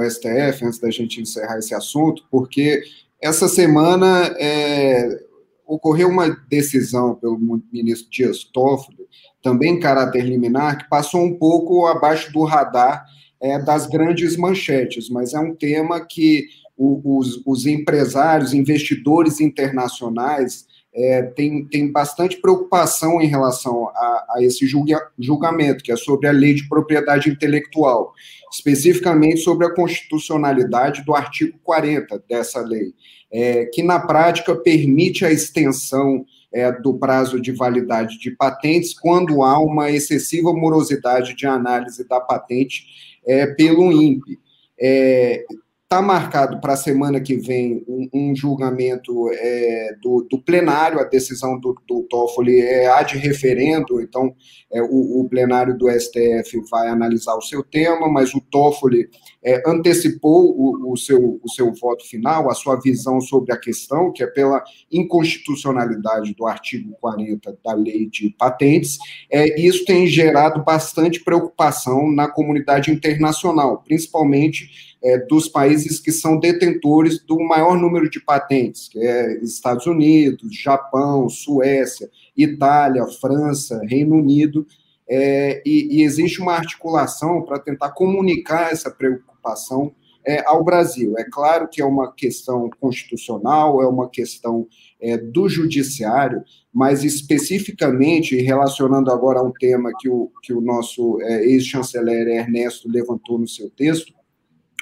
[0.10, 2.82] STF, antes da gente encerrar esse assunto, porque
[3.22, 5.24] essa semana é,
[5.66, 7.40] ocorreu uma decisão pelo
[7.72, 9.08] ministro Dias Toffoli
[9.42, 13.06] também em caráter liminar, que passou um pouco abaixo do radar
[13.42, 20.66] é, das grandes manchetes, mas é um tema que o, os, os, empresários, investidores internacionais
[20.94, 26.28] é, têm, têm bastante preocupação em relação a, a esse julga, julgamento, que é sobre
[26.28, 28.14] a lei de propriedade intelectual,
[28.52, 32.94] especificamente sobre a constitucionalidade do artigo 40 dessa lei,
[33.32, 39.44] é, que na prática permite a extensão é, do prazo de validade de patentes quando
[39.44, 42.86] há uma excessiva morosidade de análise da patente
[43.26, 44.40] é, pelo INPE.
[44.80, 45.46] É,
[45.92, 51.04] Está marcado para a semana que vem um, um julgamento é, do, do, plenário, a
[51.04, 54.34] decisão do, do Toffoli é ad referendo, então
[54.72, 59.10] é, o, o, plenário do STF vai analisar o seu tema, mas o Toffoli
[59.44, 64.14] é, antecipou o, o, seu, o seu voto final, a sua visão sobre a questão,
[64.14, 68.98] que é pela inconstitucionalidade do artigo 40 da lei de patentes,
[69.30, 76.40] é, isso tem gerado bastante preocupação na comunidade internacional, principalmente é, dos países que são
[76.40, 84.16] detentores do maior número de patentes, que é Estados Unidos, Japão, Suécia, Itália, França, Reino
[84.16, 84.66] Unido,
[85.10, 89.94] é, e, e, existe uma articulação para tentar comunicar essa preocupação
[90.26, 91.16] é, ao Brasil.
[91.18, 94.68] É claro que é uma questão constitucional, é uma questão
[95.02, 101.20] é, do judiciário, mas especificamente, relacionando agora a um tema que o, que o nosso
[101.22, 104.14] é, ex-chanceler Ernesto levantou no seu texto,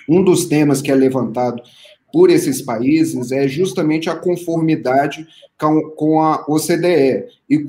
[0.09, 1.61] um dos temas que é levantado
[2.11, 5.27] por esses países é justamente a conformidade
[5.95, 7.59] com, a OCDE e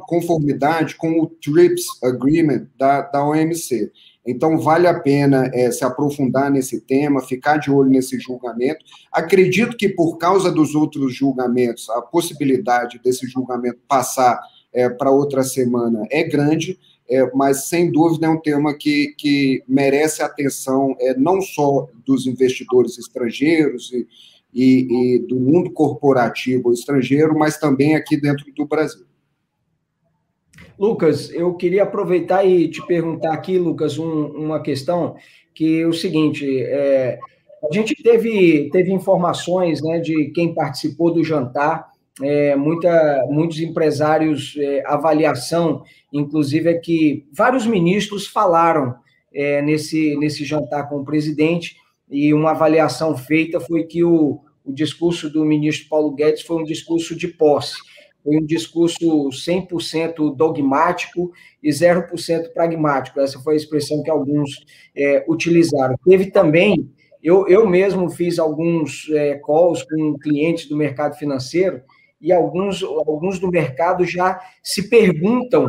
[0.00, 3.92] conformidade com o TRIPS Agreement da, da OMC.
[4.26, 8.84] Então, vale a pena é, se aprofundar nesse tema, ficar de olho nesse julgamento.
[9.12, 14.40] Acredito que, por causa dos outros julgamentos, a possibilidade desse julgamento passar
[14.72, 16.76] é, para outra semana é grande,
[17.08, 22.26] é, mas sem dúvida é um tema que, que merece atenção é, não só dos
[22.26, 24.06] investidores estrangeiros e,
[24.52, 29.06] e, e, do mundo corporativo estrangeiro, mas também aqui dentro do Brasil.
[30.78, 35.16] Lucas, eu queria aproveitar e te perguntar aqui, Lucas, um, uma questão
[35.54, 37.18] que é o seguinte, é,
[37.68, 41.90] a gente teve, teve informações né, de quem participou do jantar,
[42.22, 48.94] é, muita, muitos empresários, é, avaliação, inclusive, é que vários ministros falaram
[49.32, 51.76] é, nesse, nesse jantar com o presidente,
[52.10, 56.64] e uma avaliação feita foi que o, o discurso do ministro Paulo Guedes foi um
[56.64, 57.76] discurso de posse,
[58.24, 63.20] foi um discurso 100% dogmático e 0% pragmático.
[63.20, 64.64] Essa foi a expressão que alguns
[64.96, 65.96] é, utilizaram.
[66.04, 66.90] Teve também,
[67.22, 71.82] eu, eu mesmo fiz alguns é, calls com clientes do mercado financeiro
[72.20, 75.68] e alguns, alguns do mercado já se perguntam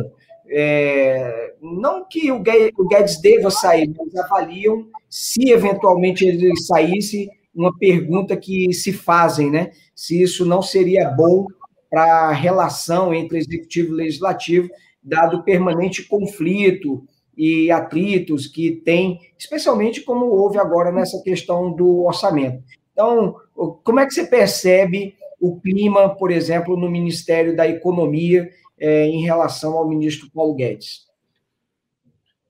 [0.50, 8.36] é, não que o Guedes deva sair, mas avaliam se eventualmente ele saísse, uma pergunta
[8.36, 9.70] que se fazem, né?
[9.94, 11.46] Se isso não seria bom
[11.90, 14.68] para a relação entre executivo e legislativo,
[15.02, 17.04] dado o permanente conflito
[17.36, 22.62] e atritos que tem, especialmente como houve agora nessa questão do orçamento.
[22.92, 23.36] Então,
[23.82, 29.22] como é que você percebe o clima, por exemplo, no Ministério da Economia é, em
[29.22, 31.06] relação ao ministro Paulo Guedes?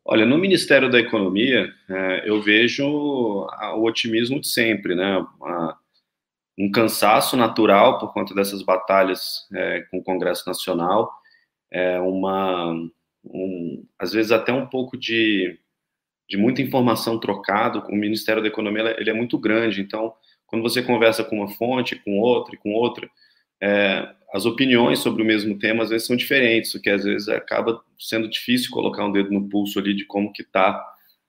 [0.05, 5.23] Olha, no Ministério da Economia, é, eu vejo o otimismo de sempre, né?
[6.59, 11.13] Um cansaço natural por conta dessas batalhas é, com o Congresso Nacional,
[11.71, 12.73] é uma,
[13.23, 15.59] um, às vezes até um pouco de,
[16.29, 17.81] de muita informação trocada.
[17.89, 20.15] O Ministério da Economia ele é muito grande, então
[20.49, 23.09] quando você conversa com uma fonte, com outra e com outra,
[23.61, 27.29] é, as opiniões sobre o mesmo tema às vezes são diferentes, o que às vezes
[27.29, 30.85] acaba sendo difícil colocar um dedo no pulso ali de como que está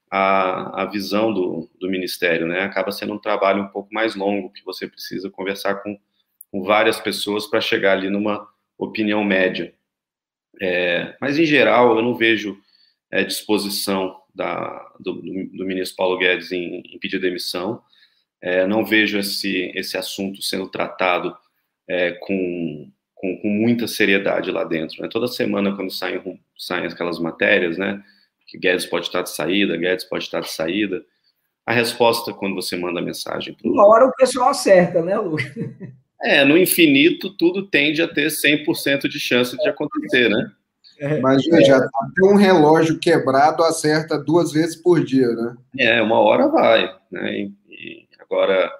[0.09, 2.61] a, a visão do, do ministério, né?
[2.61, 5.97] Acaba sendo um trabalho um pouco mais longo, que você precisa conversar com,
[6.51, 9.73] com várias pessoas para chegar ali numa opinião média.
[10.61, 12.57] É, mas, em geral, eu não vejo
[13.11, 17.81] é, disposição da, do, do, ministro Paulo Guedes em, em pedir demissão,
[18.41, 21.35] é, não vejo esse, esse assunto sendo tratado
[21.87, 25.01] é, com, com, com, muita seriedade lá dentro.
[25.01, 25.09] Né?
[25.11, 28.01] Toda semana, quando saem, saem aquelas matérias, né,
[28.47, 31.03] que Guedes pode estar de saída, Guedes pode estar de saída,
[31.65, 33.53] a resposta quando você manda a mensagem.
[33.53, 33.71] Pro...
[33.71, 35.37] Uma hora o pessoal acerta, né, Lu?
[36.21, 40.51] É, no infinito, tudo tende a ter 100% de chance de acontecer, né?
[40.99, 45.55] É, Mas, veja, até um relógio quebrado acerta duas vezes por dia, né?
[45.77, 47.49] É, uma hora vai, né?
[48.29, 48.71] Agora,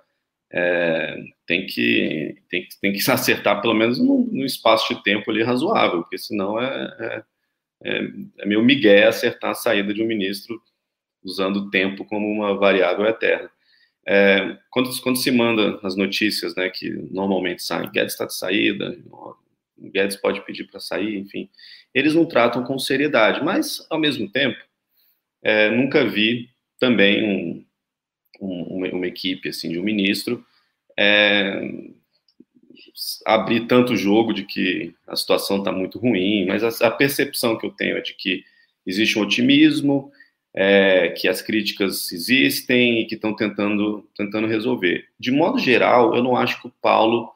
[0.52, 5.30] é, tem que, tem, tem que se acertar pelo menos num, num, espaço de tempo
[5.30, 7.24] ali razoável, porque senão é, é,
[7.84, 10.62] é, é meio migué acertar a saída de um ministro
[11.24, 13.50] usando o tempo como uma variável eterna.
[14.08, 18.98] É, quando, quando se manda as notícias, né, que normalmente saem, Guedes está de saída,
[19.78, 21.50] Guedes pode pedir para sair, enfim,
[21.94, 24.58] eles não tratam com seriedade, mas, ao mesmo tempo,
[25.44, 27.66] é, nunca vi também um,
[28.40, 30.46] um, uma, equipe assim de um ministro
[30.98, 31.62] é,
[33.26, 37.66] abrir tanto jogo de que a situação está muito ruim, mas a, a, percepção que
[37.66, 38.44] eu tenho é de que
[38.86, 40.12] existe um otimismo,
[40.54, 45.06] é, que as críticas existem e que estão tentando, tentando resolver.
[45.20, 47.32] De modo geral, eu não acho que o Paulo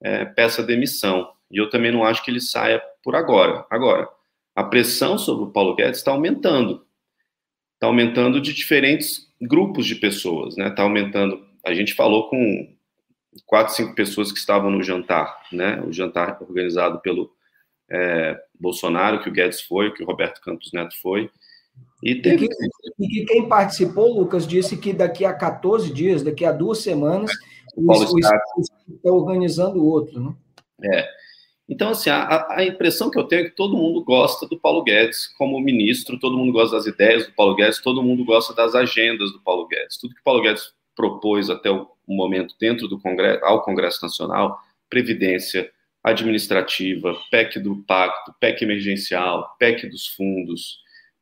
[0.00, 3.64] é, peça demissão, e eu também não acho que ele saia por agora.
[3.70, 4.08] Agora,
[4.54, 6.84] a pressão sobre o Paulo Guedes está aumentando.
[7.74, 10.68] Está aumentando de diferentes grupos de pessoas, né?
[10.68, 11.44] Está aumentando.
[11.64, 12.74] A gente falou com
[13.44, 15.82] quatro, cinco pessoas que estavam no jantar, né?
[15.82, 17.30] O jantar organizado pelo
[17.90, 21.30] é, Bolsonaro, que o Guedes foi, que o Roberto Campos Neto foi.
[22.02, 22.46] E, teve...
[22.98, 27.30] e, que, quem participou, Lucas, disse que daqui a 14 dias, daqui a duas semanas,
[27.74, 28.40] o, o está
[29.04, 30.34] organizando outro, né?
[30.82, 31.08] É.
[31.68, 34.84] Então, assim, a, a, impressão que eu tenho é que todo mundo gosta do Paulo
[34.84, 38.74] Guedes como ministro, todo mundo gosta das ideias do Paulo Guedes, todo mundo gosta das
[38.74, 39.98] agendas do Paulo Guedes.
[39.98, 44.60] Tudo que o Paulo Guedes propôs até o momento dentro do Congresso, ao Congresso Nacional,
[44.88, 45.68] previdência
[46.04, 50.78] administrativa, PEC do pacto, PEC emergencial, PEC dos fundos,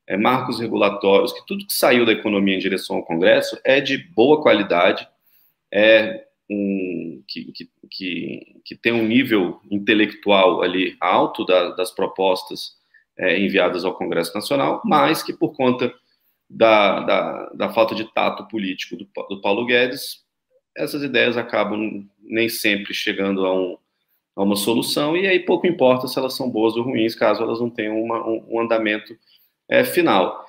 [0.07, 3.97] é, marcos regulatórios, que tudo que saiu da economia em direção ao Congresso é de
[3.97, 5.07] boa qualidade,
[5.73, 6.94] é um,
[7.27, 7.51] que,
[7.89, 12.75] que, que, tem um nível intelectual ali alto da, das propostas
[13.17, 15.93] é, enviadas ao Congresso Nacional, mas que por conta
[16.49, 20.23] da, da, da falta de tato político do, do, Paulo Guedes,
[20.75, 23.77] essas ideias acabam nem sempre chegando a, um,
[24.35, 27.59] a, uma solução, e aí pouco importa se elas são boas ou ruins, caso elas
[27.59, 29.17] não tenham uma, um, um, andamento
[29.69, 30.44] é, final.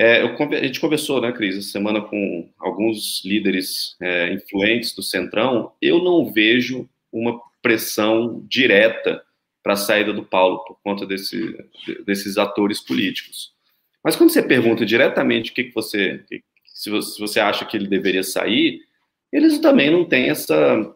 [0.00, 5.02] É, eu, a gente conversou, né, Cris, essa semana com alguns líderes é, influentes do
[5.02, 9.20] Centrão, eu não vejo uma pressão direta
[9.60, 11.58] para a saída do Paulo por conta desse,
[12.06, 13.52] desses atores políticos.
[14.04, 16.24] Mas quando você pergunta diretamente o que, que você,
[16.64, 18.80] se você acha que ele deveria sair,
[19.32, 20.94] eles também não têm essa,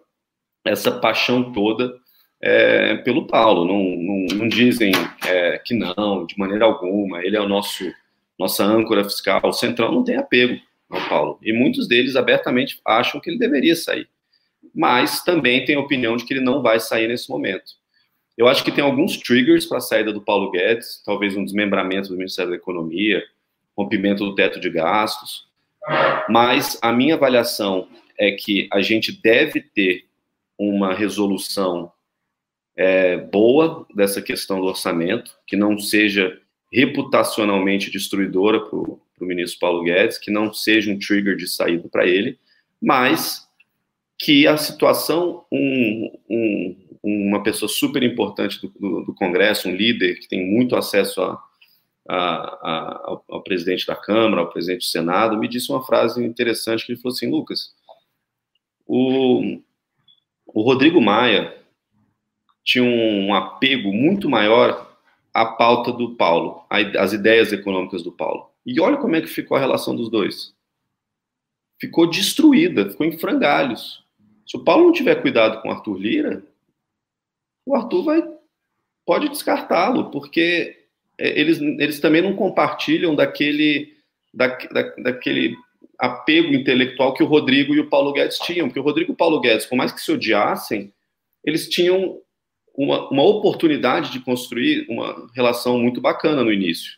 [0.65, 1.93] essa paixão toda
[2.41, 3.67] é, pelo Paulo.
[3.67, 4.93] Não, não, não dizem
[5.27, 7.21] é, que não, de maneira alguma.
[7.25, 7.85] Ele é o nosso
[8.39, 9.41] nossa âncora fiscal.
[9.45, 10.61] O Centrão não tem apego
[10.91, 11.39] ao Paulo.
[11.43, 14.09] E muitos deles abertamente acham que ele deveria sair.
[14.75, 17.73] Mas também tem a opinião de que ele não vai sair nesse momento.
[18.37, 22.09] Eu acho que tem alguns triggers para a saída do Paulo Guedes, talvez um desmembramento
[22.09, 23.23] do Ministério da Economia,
[23.77, 25.47] rompimento do teto de gastos.
[26.29, 30.07] Mas a minha avaliação é que a gente deve ter
[30.59, 31.93] uma resolução
[32.77, 36.41] é, boa dessa questão do orçamento, que não seja
[36.73, 42.07] reputacionalmente destruidora para o ministro Paulo Guedes, que não seja um trigger de saída para
[42.07, 42.39] ele,
[42.81, 43.47] mas
[44.19, 50.19] que a situação, um, um, uma pessoa super importante do, do, do, Congresso, um líder
[50.19, 51.43] que tem muito acesso a,
[52.09, 56.25] a, a, ao, ao, presidente da Câmara, ao presidente do Senado, me disse uma frase
[56.25, 57.75] interessante que ele falou assim, Lucas,
[58.87, 59.61] o,
[60.47, 61.57] o Rodrigo Maia
[62.65, 64.92] tinha um apego muito maior
[65.33, 68.51] à pauta do Paulo, às ideias econômicas do Paulo.
[68.65, 70.55] E olha como é que ficou a relação dos dois.
[71.81, 74.05] Ficou destruída, ficou em frangalhos.
[74.47, 76.45] Se o Paulo não tiver cuidado com o Arthur Lira,
[77.67, 78.23] o Arthur vai
[79.05, 80.77] pode descartá-lo, porque
[81.19, 83.97] é, eles, eles também não compartilham daquele,
[84.33, 85.57] da, da, daquele
[85.99, 88.69] apego intelectual que o Rodrigo e o Paulo Guedes tinham.
[88.69, 90.93] Porque o Rodrigo e o Paulo Guedes, por mais que se odiassem,
[91.45, 92.21] eles tinham
[92.75, 96.93] uma, uma oportunidade de construir uma relação muito bacana no início.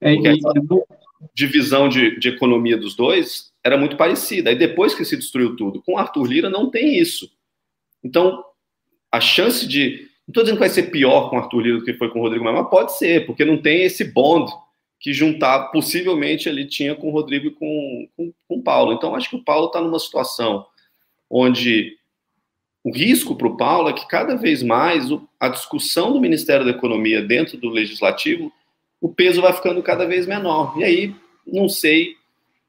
[0.00, 0.28] É, e...
[0.28, 0.32] a
[1.34, 4.50] divisão de, de economia dos dois era muito parecida.
[4.50, 7.30] Aí depois que se destruiu tudo, com Arthur Lira não tem isso.
[8.02, 8.42] Então,
[9.12, 10.08] a chance de.
[10.26, 12.22] Não estou dizendo que vai ser pior com Arthur Lira do que foi com o
[12.22, 14.50] Rodrigo Maia, mas pode ser, porque não tem esse bond
[14.98, 18.92] que juntar, possivelmente ele tinha com o Rodrigo e com, com, com o Paulo.
[18.92, 20.66] Então, acho que o Paulo está numa situação
[21.28, 21.96] onde
[22.82, 25.06] o risco para o Paulo é que cada vez mais
[25.38, 28.50] a discussão do Ministério da Economia dentro do legislativo,
[29.00, 30.74] o peso vai ficando cada vez menor.
[30.78, 31.14] E aí,
[31.46, 32.14] não sei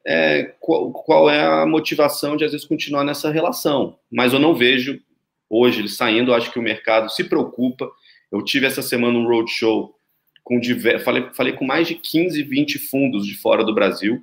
[0.06, 3.96] é, qual, qual, é a motivação de, às vezes, continuar nessa relação.
[4.10, 5.00] Mas eu não vejo,
[5.48, 7.90] hoje, ele saindo, acho que o mercado se preocupa.
[8.30, 9.94] Eu tive essa semana um roadshow
[10.44, 11.02] com diver...
[11.02, 14.22] falei, falei com mais de 15, 20 fundos de fora do Brasil.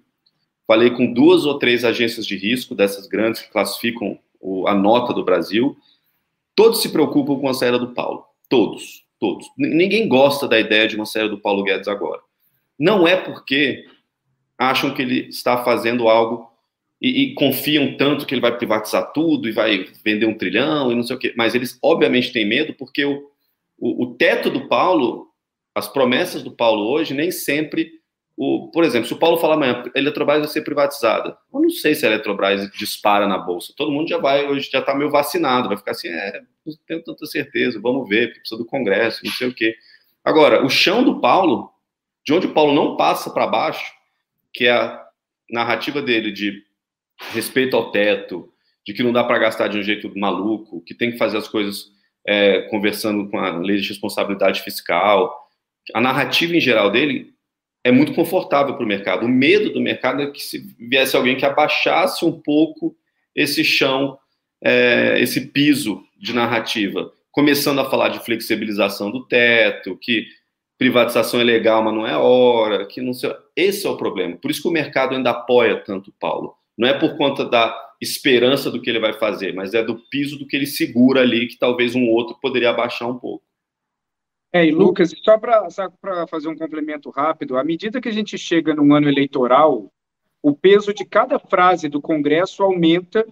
[0.68, 5.14] Falei com duas ou três agências de risco, dessas grandes que classificam o, a nota
[5.14, 5.78] do Brasil,
[6.56, 8.26] todos se preocupam com a saída do Paulo.
[8.48, 9.48] Todos, todos.
[9.58, 12.22] Ninguém gosta da ideia de uma saída do Paulo Guedes agora.
[12.78, 13.86] Não é porque
[14.58, 16.50] acham que ele está fazendo algo
[17.02, 20.96] e, e, confiam tanto que ele vai privatizar tudo e vai vender um trilhão e
[20.96, 21.34] não sei o quê.
[21.38, 23.30] Mas eles, obviamente, têm medo porque o,
[23.78, 25.28] o, o teto do Paulo,
[25.74, 27.99] as promessas do Paulo hoje, nem sempre
[28.42, 31.70] o, por exemplo, se o Paulo falar amanhã, a Eletrobras vai ser privatizada, eu não
[31.70, 33.74] sei se a Eletrobras dispara na bolsa.
[33.76, 37.04] Todo mundo já vai, hoje já está meio vacinado, vai ficar assim, é, não tenho
[37.04, 39.76] tanta certeza, vamos ver, porque precisa do Congresso, não sei o quê.
[40.24, 41.70] Agora, o chão do Paulo,
[42.26, 43.92] de onde o Paulo não passa para baixo,
[44.54, 45.06] que é a
[45.52, 46.64] narrativa dele de
[47.34, 48.54] respeito ao teto,
[48.88, 51.48] de que não dá para gastar de um jeito maluco, que tem que fazer as
[51.50, 51.92] coisas
[52.26, 55.50] é, conversando com a lei de responsabilidade fiscal.
[55.94, 57.38] A narrativa em geral dele
[57.84, 59.26] é muito confortável para o mercado.
[59.26, 62.96] O medo do mercado é que se viesse alguém que abaixasse um pouco
[63.36, 64.18] esse chão,
[64.62, 70.28] é, esse piso de narrativa, começando a falar de flexibilização do teto, que
[70.78, 73.34] privatização é legal, mas não é hora, que não sei.
[73.56, 74.38] Esse é o problema.
[74.38, 76.56] Por isso que o mercado ainda apoia tanto Paulo.
[76.78, 80.40] Não é por conta da esperança do que ele vai fazer, mas é do piso
[80.40, 83.44] do que ele segura ali, que talvez um outro poderia abaixar um pouco.
[84.52, 88.74] É, e Lucas, só para fazer um complemento rápido, à medida que a gente chega
[88.74, 89.92] num ano eleitoral,
[90.42, 93.26] o peso de cada frase do Congresso aumenta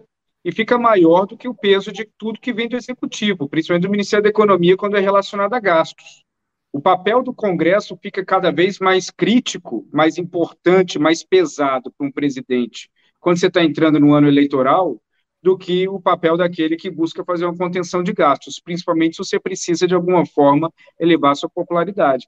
[0.46, 3.92] e fica maior do que o peso de tudo que vem do Executivo, principalmente do
[3.92, 6.24] Ministério da Economia, quando é relacionado a gastos.
[6.72, 12.12] O papel do Congresso fica cada vez mais crítico, mais importante, mais pesado para um
[12.12, 12.90] presidente.
[13.20, 15.02] Quando você está entrando no ano eleitoral,
[15.48, 19.40] do que o papel daquele que busca fazer uma contenção de gastos, principalmente se você
[19.40, 20.70] precisa, de alguma forma,
[21.00, 22.28] elevar sua popularidade.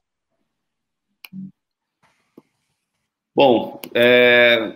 [3.36, 4.74] Bom, é,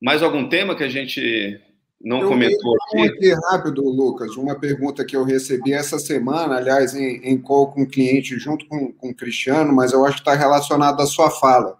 [0.00, 1.60] mais algum tema que a gente
[2.00, 3.08] não eu comentou aqui?
[3.08, 3.34] aqui?
[3.50, 7.86] rápido, Lucas, uma pergunta que eu recebi essa semana, aliás, em, em call com um
[7.86, 11.76] cliente junto com, com o Cristiano, mas eu acho que está relacionado à sua fala,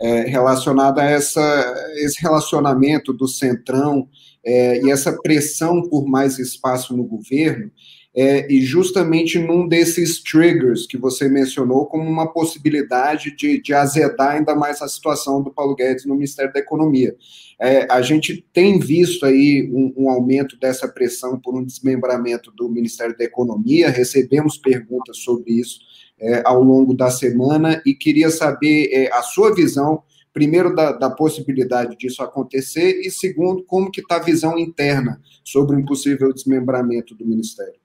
[0.00, 4.08] é, relacionada a essa, esse relacionamento do Centrão
[4.46, 7.70] é, e essa pressão por mais espaço no governo,
[8.14, 14.36] é, e justamente num desses triggers que você mencionou como uma possibilidade de, de azedar
[14.36, 17.14] ainda mais a situação do Paulo Guedes no Ministério da Economia.
[17.60, 22.70] É, a gente tem visto aí um, um, aumento dessa pressão por um desmembramento do
[22.70, 25.80] Ministério da Economia, recebemos perguntas sobre isso
[26.18, 30.02] é, ao longo da semana e queria saber é, a sua visão,
[30.36, 35.74] primeiro, da, da, possibilidade disso acontecer e, segundo, como que está a visão interna sobre
[35.74, 37.80] o impossível desmembramento do Ministério.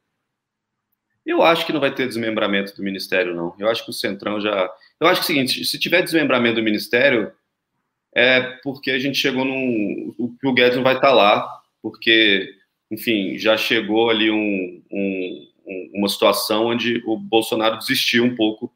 [1.25, 3.53] Eu acho que não vai ter desmembramento do ministério, não.
[3.57, 4.69] Eu acho que o Centrão já.
[4.99, 7.31] Eu acho que é o seguinte: se tiver desmembramento do ministério,
[8.13, 10.13] é porque a gente chegou num.
[10.43, 11.47] O Guedes não vai estar lá,
[11.81, 12.53] porque,
[12.89, 18.73] enfim, já chegou ali um, um, uma situação onde o Bolsonaro desistiu um pouco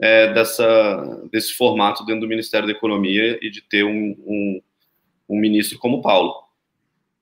[0.00, 4.62] é, dessa, desse formato dentro do Ministério da Economia e de ter um, um,
[5.28, 6.34] um ministro como Paulo.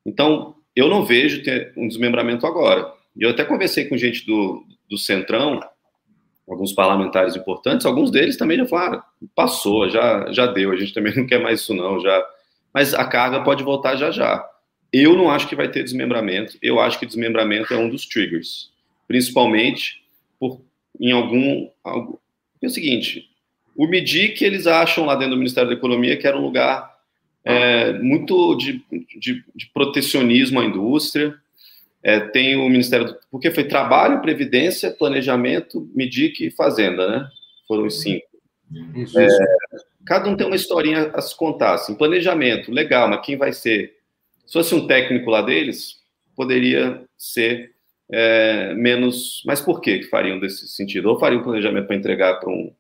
[0.05, 2.93] Então, eu não vejo ter um desmembramento agora.
[3.17, 5.61] E eu até conversei com gente do, do Centrão,
[6.49, 9.05] alguns parlamentares importantes, alguns deles também já falaram, ah,
[9.35, 12.27] passou, já, já deu, a gente também não quer mais isso não, já.
[12.73, 14.47] Mas a carga pode voltar já já.
[14.93, 18.71] Eu não acho que vai ter desmembramento, eu acho que desmembramento é um dos triggers,
[19.09, 20.05] principalmente
[20.39, 20.61] por,
[21.01, 21.69] em algum,
[22.65, 23.29] é o seguinte,
[23.77, 26.95] o MIDIC eles acham lá dentro do Ministério da Economia que era um lugar
[27.45, 28.83] é, muito de,
[29.19, 31.35] de, de protecionismo à indústria,
[32.03, 37.29] é, tem o Ministério do, porque foi Trabalho, Previdência, Planejamento, MIDIC e Fazenda, né?
[37.67, 38.27] Foram os cinco.
[38.95, 39.27] Isso, é,
[40.05, 41.75] Cada um tem uma historinha a se contar.
[41.75, 43.95] Assim, planejamento, legal, mas quem vai ser?
[44.47, 45.97] Se fosse um técnico lá deles,
[46.37, 47.74] poderia ser
[48.17, 49.43] é, menos.
[49.45, 51.11] Mas por que fariam desse sentido?
[51.11, 52.73] Ou fariam um planejamento para entregar para um,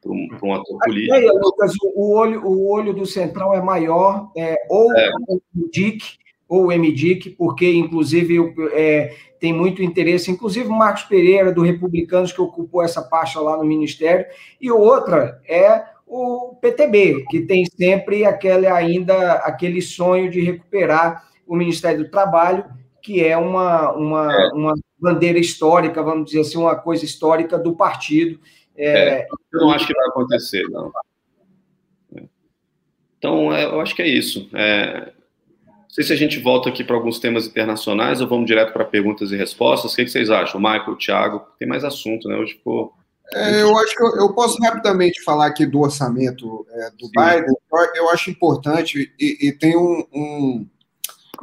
[0.00, 1.14] para um, um, ator político.
[1.14, 5.10] Aí, Lucas, o olho, o olho do central é maior, é, ou é.
[5.30, 11.50] o DIC, ou o MDIC, porque, inclusive, é, tem muito interesse, inclusive o Marcos Pereira,
[11.50, 14.26] do Republicanos, que ocupou essa pasta lá no Ministério,
[14.60, 21.56] e outra é o PTB, que tem sempre aquele, ainda aquele sonho de recuperar o
[21.56, 22.66] Ministério do Trabalho,
[23.02, 24.48] que é uma, uma, é.
[24.52, 28.38] uma bandeira histórica, vamos dizer assim, uma coisa histórica do partido.
[28.76, 30.92] É, é eu não acho que vai acontecer, não.
[33.18, 34.48] Então, é, eu acho que é isso.
[34.52, 35.12] É,
[35.66, 38.84] não sei se a gente volta aqui para alguns temas internacionais ou vamos direto para
[38.84, 39.92] perguntas e respostas.
[39.92, 40.60] O que, que, vocês acham?
[40.60, 42.36] Michael, Thiago, tem mais assunto, né?
[42.36, 42.94] Hoje ficou.
[43.34, 47.12] É, eu acho que eu, eu, posso rapidamente falar aqui do orçamento é, do Sim.
[47.14, 47.54] Biden.
[47.94, 50.66] Eu, acho importante e, e tem um, um,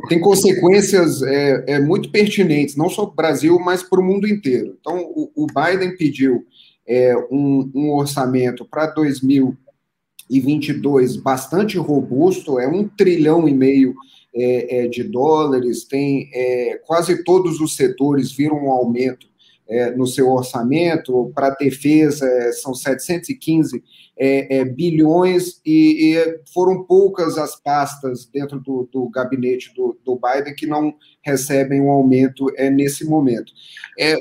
[0.08, 4.28] tem consequências é, é, muito pertinentes, não só para o Brasil, mas para o mundo
[4.28, 4.76] inteiro.
[4.80, 6.45] Então, o, o Biden pediu
[6.88, 13.93] é, um, um orçamento para 2022 bastante robusto, é um trilhão e meio
[14.36, 19.28] é, é, de dólares, tem é, quase todos os setores viram um aumento
[19.68, 23.84] é, no seu orçamento, para a defesa são 715
[24.20, 30.53] é, bilhões, e, e, foram poucas as pastas dentro do, do gabinete do, do, Biden
[30.55, 30.93] que não
[31.24, 33.53] recebem um aumento nesse momento.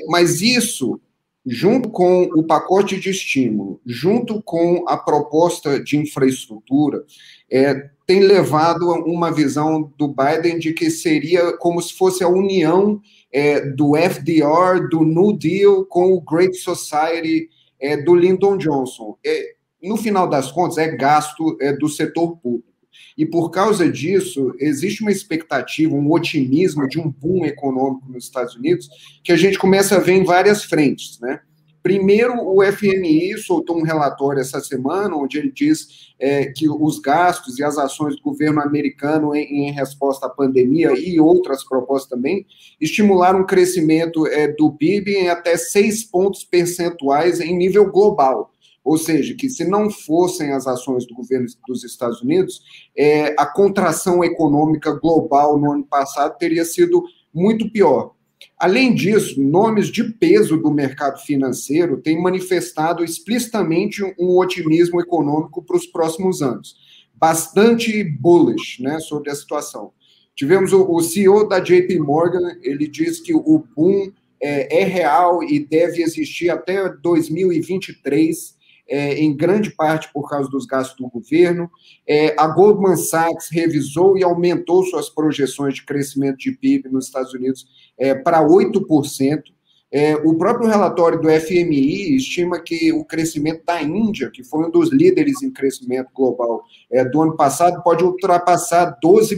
[0.07, 0.99] mas isso
[1.45, 7.03] junto com o pacote de estímulo, junto com a proposta de infraestrutura,
[7.51, 12.27] é, tem levado a uma visão do Biden de que seria como se fosse a
[12.27, 19.17] união é, do FDR, do New Deal, com o Great Society é, do Lyndon Johnson.
[19.25, 22.69] É, no final das contas, é gasto é, do setor público.
[23.17, 28.55] E por causa disso, existe uma expectativa, um otimismo de um boom econômico nos Estados
[28.55, 28.89] Unidos
[29.23, 31.39] que a gente começa a ver em várias frentes, né?
[31.81, 37.57] Primeiro, o FMI soltou um relatório essa semana, onde ele diz é, que os gastos
[37.57, 42.45] e as ações do governo americano em, em, resposta à pandemia e outras propostas também
[42.81, 48.53] estimularam um crescimento é, do PIB em até seis pontos percentuais em nível global.
[48.83, 52.61] Ou seja, que se não fossem as ações do governo dos Estados Unidos,
[52.97, 57.03] é, a contração econômica global no ano passado teria sido
[57.33, 58.13] muito pior.
[58.57, 65.77] Além disso, nomes de peso do mercado financeiro têm manifestado explicitamente um otimismo econômico para
[65.77, 66.75] os próximos anos,
[67.13, 69.91] bastante bullish né, sobre a situação.
[70.35, 74.09] Tivemos o, CEO da JP Morgan, ele diz que o boom
[74.41, 78.57] é, é real e deve existir até 2023
[78.89, 81.69] é, em grande parte por causa dos gastos do governo.
[82.07, 87.33] É, a Goldman Sachs revisou e aumentou suas projeções de crescimento de PIB nos Estados
[87.33, 87.67] Unidos
[87.97, 89.43] é, para 8%.
[89.91, 94.69] É, o próprio relatório do FMI estima que o crescimento da Índia, que foi um
[94.69, 99.37] dos líderes em crescimento global é, do ano passado, pode ultrapassar 12%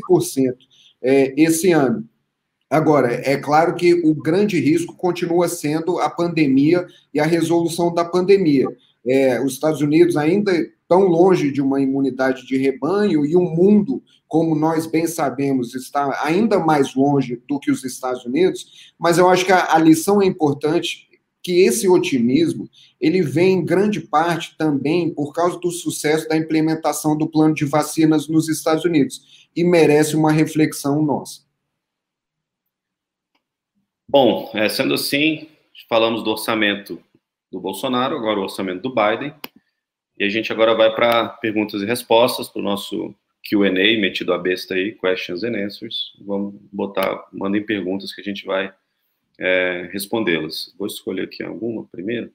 [1.01, 2.05] é, esse ano.
[2.69, 8.05] Agora, é claro que o grande risco continua sendo a pandemia e a resolução da
[8.05, 8.65] pandemia.
[9.05, 14.03] É, os Estados Unidos ainda estão longe de uma imunidade de rebanho e o mundo,
[14.27, 19.29] como nós bem sabemos, está ainda mais longe do que os Estados Unidos, mas eu
[19.29, 21.09] acho que a, a lição é importante
[21.43, 27.17] que esse otimismo ele vem em grande parte também por causa do sucesso da implementação
[27.17, 31.41] do plano de vacinas nos Estados Unidos e merece uma reflexão nossa.
[34.07, 35.47] Bom, é, sendo assim,
[35.89, 37.01] falamos do orçamento
[37.51, 39.33] do Bolsonaro, agora o orçamento do Biden,
[40.17, 44.37] e a gente agora vai para perguntas e respostas, para o nosso Q&A, metido a
[44.37, 46.13] besta aí, questions and answers.
[46.21, 48.73] Vamos botar, mandem perguntas que a gente vai
[49.39, 50.73] é, respondê-las.
[50.77, 52.31] Vou escolher aqui alguma primeiro.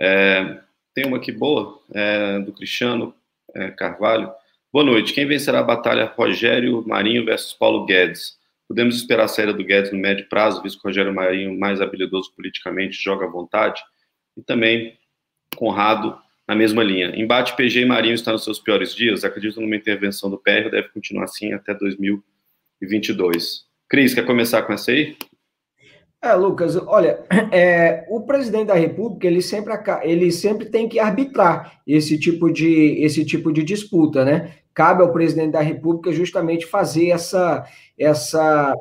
[0.00, 0.60] É,
[0.94, 3.14] tem uma aqui boa, é, do Cristiano
[3.54, 4.32] é, Carvalho.
[4.72, 5.12] Boa noite.
[5.12, 8.38] Quem vencerá a batalha Rogério Marinho versus Paulo Guedes?
[8.66, 11.80] Podemos esperar a saída do Guedes no médio prazo, visto que o Rogério Marinho, mais
[11.80, 13.82] habilidoso politicamente, joga à vontade?
[14.36, 14.98] E também
[15.56, 17.14] Conrado na mesma linha.
[17.14, 19.24] Embate PG e Marinho está nos seus piores dias.
[19.24, 23.64] Acredito numa intervenção do PR, deve continuar assim até 2022.
[23.88, 25.16] Cris, quer começar com essa aí?
[26.22, 27.20] É, Lucas, olha,
[27.52, 33.02] é, o presidente da República ele sempre, ele sempre tem que arbitrar esse tipo de
[33.02, 34.54] esse tipo de disputa, né?
[34.72, 37.64] Cabe ao presidente da República justamente fazer essa
[37.98, 38.74] essa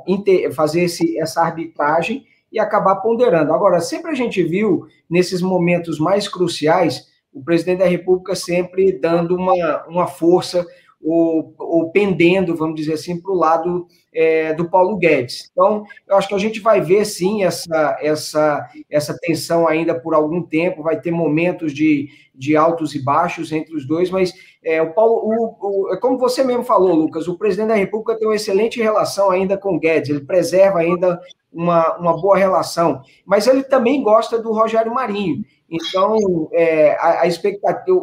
[0.53, 3.53] fazer esse, essa arbitragem e acabar ponderando.
[3.53, 9.35] Agora, sempre a gente viu nesses momentos mais cruciais o presidente da República sempre dando
[9.35, 10.65] uma, uma força
[11.03, 15.49] ou, ou pendendo, vamos dizer assim, para o lado é, do Paulo Guedes.
[15.51, 20.13] Então, eu acho que a gente vai ver, sim, essa, essa, essa tensão ainda por
[20.13, 24.33] algum tempo, vai ter momentos de, de altos e baixos entre os dois, mas
[24.63, 28.17] é, o Paulo, o, o, é como você mesmo falou, Lucas, o presidente da República
[28.17, 31.19] tem uma excelente relação ainda com Guedes, ele preserva ainda
[31.51, 35.43] uma, uma boa relação, mas ele também gosta do Rogério Marinho.
[35.71, 37.95] Então, é, a, a, expectativa,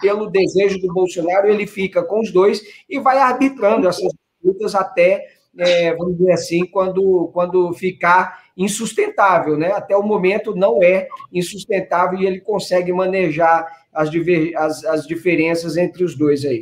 [0.00, 4.12] pelo desejo do Bolsonaro, ele fica com os dois e vai arbitrando essas
[4.42, 5.24] lutas até,
[5.56, 9.70] é, vamos dizer assim, quando, quando ficar insustentável, né?
[9.70, 14.10] Até o momento não é insustentável e ele consegue manejar as,
[14.56, 16.60] as, as diferenças entre os dois aí.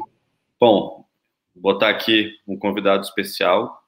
[0.61, 1.07] Bom,
[1.55, 3.83] vou botar aqui um convidado especial.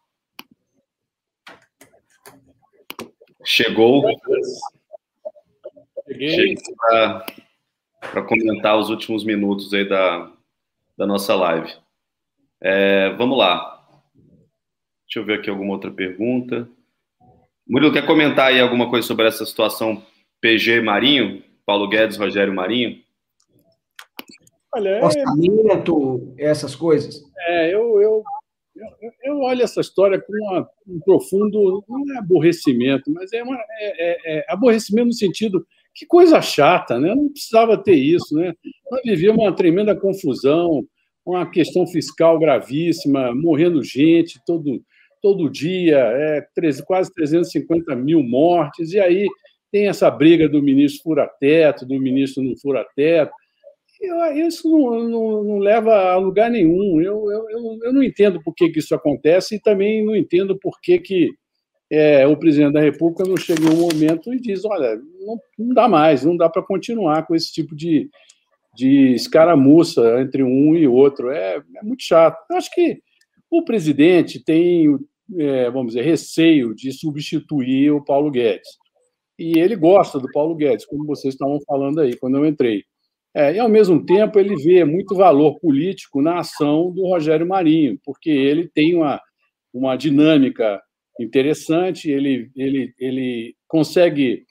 [3.45, 4.05] Chegou.
[6.11, 6.57] Cheguei
[8.01, 10.33] para comentar os últimos minutos aí da,
[10.99, 11.73] da nossa live.
[12.61, 13.79] É, vamos lá.
[15.07, 16.69] Deixa eu ver aqui alguma outra pergunta.
[17.67, 20.05] Murilo, quer comentar aí alguma coisa sobre essa situação
[20.41, 21.45] PG Marinho?
[21.65, 23.01] Paulo Guedes, Rogério Marinho?
[24.75, 25.05] Olha, é...
[25.05, 27.23] Orçamento, essas coisas.
[27.47, 28.25] É, eu, eu,
[29.01, 33.57] eu, eu olho essa história com uma, um profundo, não é aborrecimento, mas é, uma,
[33.57, 37.15] é, é, é aborrecimento no sentido que coisa chata, né?
[37.15, 38.55] Não precisava ter isso, né?
[38.91, 40.85] Nós vivíamos uma tremenda confusão,
[41.25, 44.83] uma questão fiscal gravíssima, morrendo gente todo,
[45.21, 46.47] todo dia, é,
[46.87, 49.27] quase 350 mil mortes, e aí
[49.71, 53.33] tem essa briga do ministro fura-teto, do ministro não fura-teto.
[54.35, 57.01] Isso não, não, não, leva a lugar nenhum.
[57.01, 60.81] Eu, eu, eu não entendo por que, que isso acontece e também não entendo por
[60.81, 61.31] que, que
[61.91, 65.89] é, o presidente da República não chega um momento e diz: olha, não, não dá
[65.89, 68.09] mais, não dá para continuar com esse tipo de,
[68.77, 71.31] de escaramuça entre um e outro.
[71.31, 72.39] É, é muito chato.
[72.49, 73.01] Eu acho que
[73.51, 74.97] o presidente tem,
[75.37, 78.69] é, vamos dizer, receio de substituir o Paulo Guedes.
[79.37, 82.85] E ele gosta do Paulo Guedes, como vocês estavam falando aí quando eu entrei.
[83.35, 87.99] É, e, ao mesmo tempo, ele vê muito valor político na ação do Rogério Marinho,
[88.05, 89.21] porque ele tem uma,
[89.73, 90.81] uma dinâmica
[91.23, 94.45] interessante, ele, ele, ele consegue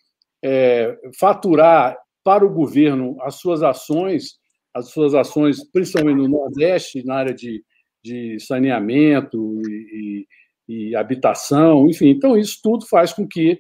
[0.44, 4.38] é, faturar para o governo as suas ações,
[4.74, 7.64] as suas ações, principalmente no Nordeste, na área de,
[8.04, 10.26] de saneamento e,
[10.68, 12.10] e, e habitação, enfim.
[12.10, 13.60] Então, isso tudo faz com que,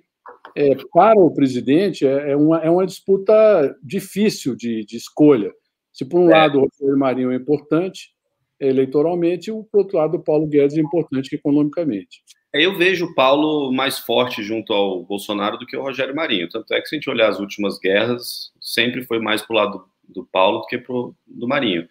[0.56, 5.52] é, para o presidente, é, é uma, é uma disputa difícil de, de escolha.
[5.92, 6.34] Se, por um é.
[6.34, 8.12] lado, o Rogério Marinho é importante
[8.60, 12.22] eleitoralmente, e, por outro lado, o Paulo Guedes é importante economicamente.
[12.52, 16.50] Eu vejo o Paulo mais forte junto ao Bolsonaro do que o Rogério Marinho.
[16.50, 19.58] Tanto é que, se a gente olhar as últimas guerras, sempre foi mais para o
[19.58, 21.88] lado do Paulo do que pro, do Marinho.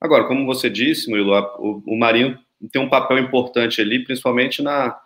[0.00, 2.36] Agora, como você disse, Murilo, o, o Marinho
[2.72, 4.98] tem um papel importante ali, principalmente na,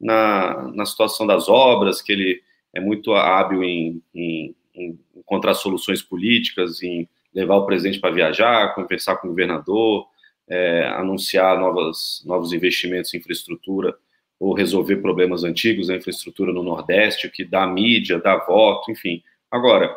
[0.00, 2.40] na, na situação das obras, que ele
[2.72, 8.72] é muito hábil em, em, em encontrar soluções políticas, em levar o presidente para viajar,
[8.76, 10.06] conversar com o governador,
[10.48, 13.96] é, anunciar novas, novos investimentos em infraestrutura
[14.38, 19.22] ou resolver problemas antigos da infraestrutura no Nordeste, que dá mídia, dá voto, enfim.
[19.50, 19.96] Agora,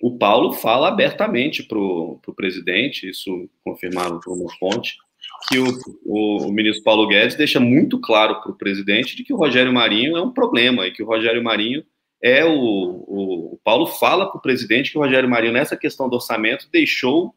[0.00, 4.96] o Paulo fala abertamente para o presidente, isso confirmaram por uma fonte,
[5.48, 5.66] que o,
[6.04, 9.72] o, o, ministro Paulo Guedes deixa muito claro para o presidente de que o Rogério
[9.72, 11.84] Marinho é um problema e que o Rogério Marinho
[12.22, 12.50] é o.
[12.50, 16.68] O, o Paulo fala para o presidente que o Rogério Marinho, nessa questão do orçamento,
[16.72, 17.34] deixou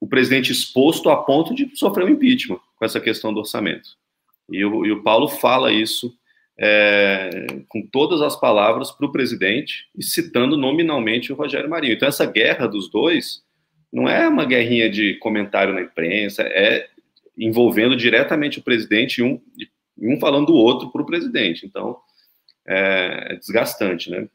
[0.00, 3.90] o presidente exposto a ponto de sofrer um impeachment com essa questão do orçamento.
[4.50, 6.16] E o, e o Paulo fala isso
[6.58, 11.94] é, com todas as palavras para o presidente e citando nominalmente o Rogério Marinho.
[11.94, 13.42] Então, essa guerra dos dois
[13.92, 16.88] não é uma guerrinha de comentário na imprensa, é
[17.36, 19.40] envolvendo diretamente o presidente e um,
[19.98, 21.66] um falando do outro para o presidente.
[21.66, 21.98] Então,
[22.66, 24.28] é, é desgastante, né?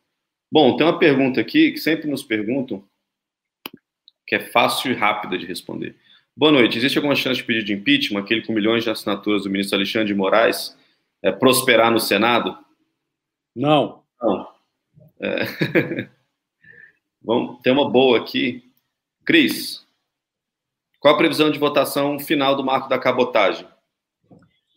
[0.52, 2.84] Bom, tem uma pergunta aqui que sempre nos perguntam,
[4.26, 5.96] que é fácil e rápida de responder.
[6.40, 6.78] Boa noite.
[6.78, 10.08] Existe alguma chance de pedido de impeachment, aquele com milhões de assinaturas do ministro Alexandre
[10.08, 10.74] de Moraes,
[11.22, 12.58] é, prosperar no Senado?
[13.54, 14.04] Não.
[14.22, 14.48] Não.
[15.22, 16.08] É...
[17.22, 18.64] Vamos ter uma boa aqui.
[19.26, 19.86] Cris,
[21.02, 23.68] qual a previsão de votação final do marco da cabotagem?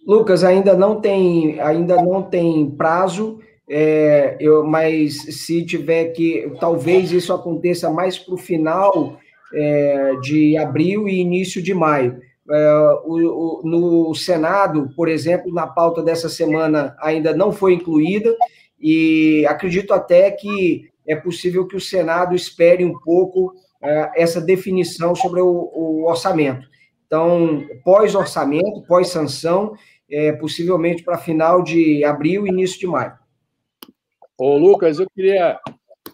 [0.04, 3.40] Lucas, ainda não tem, ainda não tem prazo,
[3.70, 9.21] é, eu, mas se tiver que, talvez isso aconteça mais para o final
[9.55, 12.20] é, de abril e início de maio.
[12.50, 12.74] É,
[13.05, 18.34] o, o, no Senado, por exemplo, na pauta dessa semana ainda não foi incluída,
[18.80, 25.14] e acredito até que é possível que o Senado espere um pouco é, essa definição
[25.14, 26.66] sobre o, o orçamento.
[27.07, 29.74] Então, pós-orçamento, pós-sanção,
[30.11, 33.12] é, possivelmente para final de abril e início de maio.
[34.38, 35.59] Ô, Lucas, eu queria,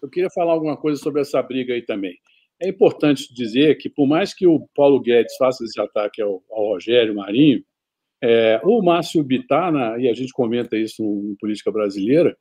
[0.03, 2.14] eu queria falar alguma coisa sobre essa briga aí também.
[2.61, 6.68] É importante dizer que, por mais que o Paulo Guedes faça esse ataque ao, ao
[6.70, 7.62] Rogério Marinho,
[8.20, 12.36] é, o Márcio Bittar, e a gente comenta isso no, Política Brasileira,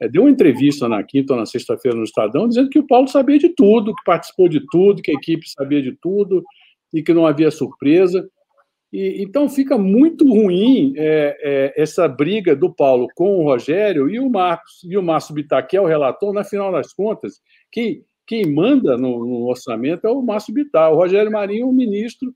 [0.00, 3.08] é, deu uma entrevista na quinta ou na sexta-feira no Estadão dizendo que o Paulo
[3.08, 6.44] sabia de tudo, que participou de tudo, que a equipe sabia de tudo
[6.92, 8.28] e que não havia surpresa.
[8.92, 14.20] E, então fica muito ruim é, é, essa briga do Paulo com o Rogério e
[14.20, 17.40] o Marcos e o Márcio Bittar, que é o relator, na final das contas,
[17.72, 20.92] quem, quem manda no, no orçamento é o Márcio Bittar.
[20.92, 22.32] O Rogério Marinho é um ministro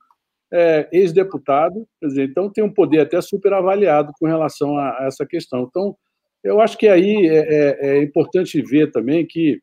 [0.52, 1.86] é, ex-deputado,
[2.18, 5.66] então tem um poder até super avaliado com relação a, a, essa questão.
[5.68, 5.96] Então,
[6.42, 9.60] eu acho que aí é, é, é importante ver também que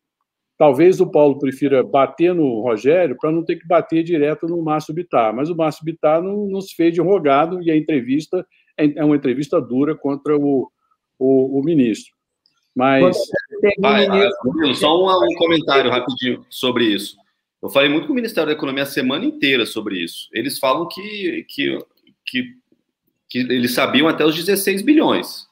[0.58, 4.94] Talvez o Paulo prefira bater no Rogério para não ter que bater direto no Márcio
[4.94, 8.44] Bittar, mas o Márcio Bittar não, não se fez de rogado e a entrevista
[8.76, 10.68] é, é uma entrevista dura contra o,
[11.20, 12.17] o, o ministro.
[12.78, 13.18] Mas.
[13.80, 14.08] Vai.
[14.76, 17.18] Só um, um comentário rapidinho sobre isso.
[17.62, 20.30] Eu falei muito com o Ministério da Economia a semana inteira sobre isso.
[20.32, 21.80] Eles falam que, que,
[22.24, 22.44] que,
[23.28, 25.48] que eles sabiam até os 16 bilhões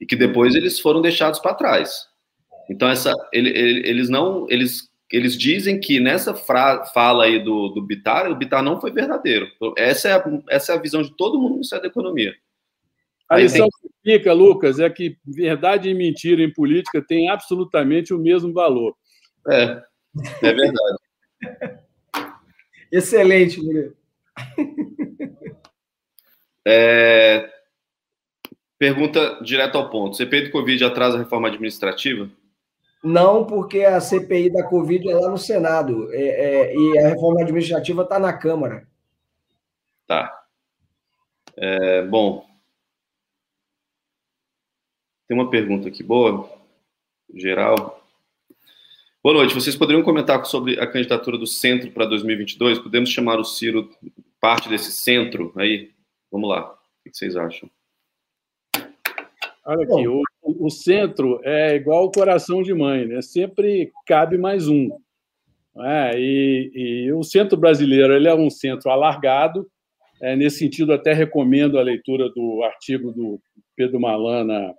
[0.00, 2.06] e que depois eles foram deixados para trás.
[2.70, 4.46] Então, essa, ele, ele, eles não.
[4.48, 8.92] Eles, eles dizem que nessa fra, fala aí do, do Bitar, o Bitar não foi
[8.92, 9.48] verdadeiro.
[9.76, 12.32] Essa é a, essa é a visão de todo mundo no Ministério da Economia.
[13.28, 13.90] A lição tem...
[13.90, 18.94] que fica, Lucas, é que verdade e mentira em política têm absolutamente o mesmo valor.
[19.48, 19.82] É,
[20.42, 20.98] é verdade.
[22.92, 23.94] Excelente, Murilo.
[26.66, 27.50] É...
[28.78, 30.16] Pergunta direto ao ponto.
[30.16, 32.30] CPI do Covid atrasa a reforma administrativa?
[33.02, 37.42] Não, porque a CPI da Covid é lá no Senado é, é, e a reforma
[37.42, 38.88] administrativa está na Câmara.
[40.06, 40.34] Tá.
[41.56, 42.46] É, bom.
[45.26, 46.50] Tem uma pergunta aqui boa,
[47.34, 48.04] geral.
[49.22, 49.54] Boa noite.
[49.54, 52.78] Vocês poderiam comentar sobre a candidatura do centro para 2022?
[52.78, 53.88] Podemos chamar o Ciro
[54.38, 55.92] parte desse centro aí?
[56.30, 56.70] Vamos lá.
[56.70, 57.70] O que vocês acham?
[59.64, 63.22] Olha aqui, o, o centro é igual o coração de mãe, né?
[63.22, 64.90] Sempre cabe mais um.
[65.78, 66.70] É, e,
[67.06, 69.66] e, o centro brasileiro ele é um centro alargado.
[70.20, 73.40] É, nesse sentido, até recomendo a leitura do artigo do
[73.74, 74.74] Pedro Malana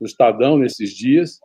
[0.00, 1.38] no Estadão nesses dias.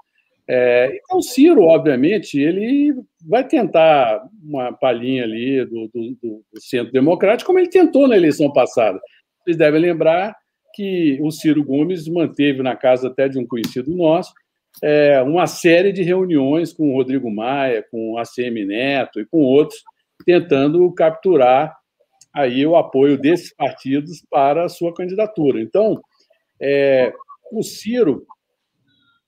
[0.48, 2.94] É, então, Ciro, obviamente, ele
[3.26, 8.52] vai tentar uma palhinha ali do, do, do centro democrático, como ele tentou na eleição
[8.52, 9.00] passada.
[9.44, 10.36] Vocês devem lembrar
[10.76, 14.34] que o Ciro Gomes manteve na casa até de um conhecido nosso
[14.82, 19.40] é, uma série de reuniões com o Rodrigo Maia, com o ACM Neto e com
[19.40, 19.84] outros,
[20.26, 21.76] tentando capturar
[22.34, 25.62] aí o apoio desses partidos para a sua candidatura.
[25.62, 26.02] Então,
[26.60, 27.14] é,
[27.52, 28.26] o Ciro,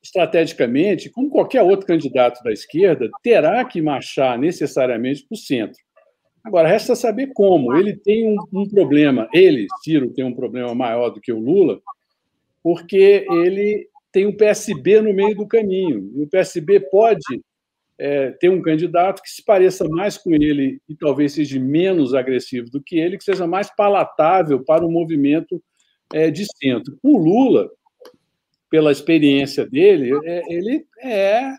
[0.05, 5.83] estrategicamente, como qualquer outro candidato da esquerda, terá que marchar necessariamente para o centro.
[6.43, 7.75] Agora, resta saber como.
[7.75, 11.81] Ele tem um, um, problema, ele, Ciro, tem um problema maior do que o Lula,
[12.61, 16.11] porque ele tem um PSB no meio do caminho.
[16.15, 17.41] E o PSB pode
[17.97, 22.69] é, ter um candidato que se pareça mais com ele e talvez seja menos agressivo
[22.69, 25.59] do que ele, que seja mais palatável para o movimento
[26.13, 26.95] é, de centro.
[27.01, 27.67] O Lula,
[28.69, 31.51] pela experiência dele, é, ele é.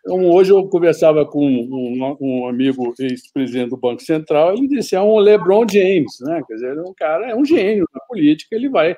[0.00, 5.00] Então, hoje eu conversava com um, um amigo ex-presidente do Banco Central, ele disse é
[5.00, 6.42] um LeBron James, né?
[6.46, 8.96] Quer dizer, é um cara, é um gênio na política, ele vai,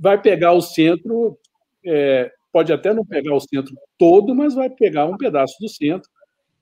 [0.00, 1.38] vai pegar o centro
[1.86, 6.10] é, pode até não pegar o centro todo, mas vai pegar um pedaço do centro,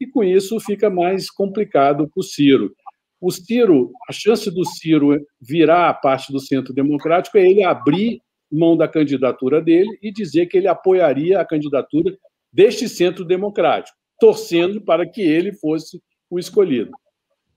[0.01, 2.75] e com isso fica mais complicado para o Ciro.
[3.21, 8.21] O Ciro, a chance do Ciro virar a parte do centro democrático é ele abrir
[8.55, 12.17] mão da candidatura dele e dizer que ele apoiaria a candidatura
[12.53, 16.01] deste centro democrático, torcendo para que ele fosse
[16.31, 16.93] o escolhido.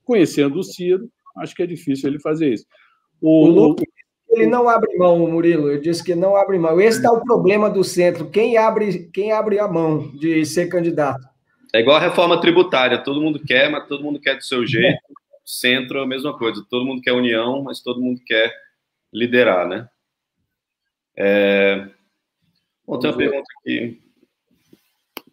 [0.04, 2.66] Conhecendo o Ciro, acho que é difícil ele fazer isso.
[3.22, 3.76] O,
[4.30, 5.72] ele não abre mão, Murilo.
[5.72, 6.80] Eu disse que não abre mão.
[6.80, 8.30] Esse é o problema do centro.
[8.30, 11.26] Quem abre, quem abre a mão de ser candidato?
[11.74, 13.04] É igual a reforma tributária.
[13.04, 14.96] Todo mundo quer, mas todo mundo quer do seu jeito.
[14.96, 15.18] É.
[15.46, 16.64] Centro é a mesma coisa.
[16.70, 18.54] Todo mundo quer união, mas todo mundo quer
[19.14, 19.88] liderar, né?
[21.18, 21.88] É...
[22.86, 24.02] Bom, tem uma pergunta aqui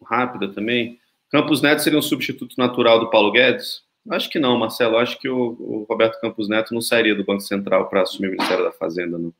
[0.03, 0.99] rápida também.
[1.31, 3.83] Campos Neto seria um substituto natural do Paulo Guedes?
[4.09, 4.97] Acho que não, Marcelo.
[4.97, 8.31] Acho que o, o Roberto Campos Neto não sairia do Banco Central para assumir o
[8.31, 9.33] Ministério da Fazenda, não.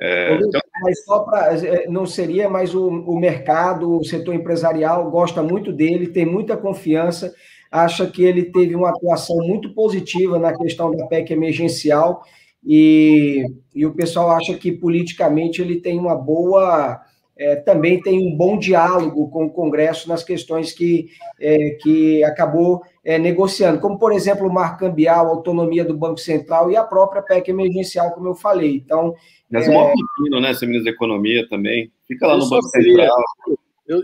[0.00, 0.60] É, então...
[0.82, 1.54] Mas só para.
[1.58, 6.56] É, não seria, mas o, o mercado, o setor empresarial gosta muito dele, tem muita
[6.56, 7.34] confiança,
[7.70, 12.24] acha que ele teve uma atuação muito positiva na questão da PEC emergencial
[12.64, 13.44] e,
[13.74, 17.00] e o pessoal acha que politicamente ele tem uma boa
[17.40, 21.08] é, também tem um bom diálogo com o Congresso nas questões que,
[21.40, 26.18] é, que acabou é, negociando, como, por exemplo, o marco cambial, a autonomia do Banco
[26.18, 28.76] Central e a própria PEC emergencial, como eu falei.
[28.76, 29.14] Então.
[29.50, 29.70] Mas é...
[29.70, 30.52] o pepino, né?
[30.52, 31.90] Ser ministro da Economia também.
[32.06, 33.24] Fica lá ele no Banco seria, Central.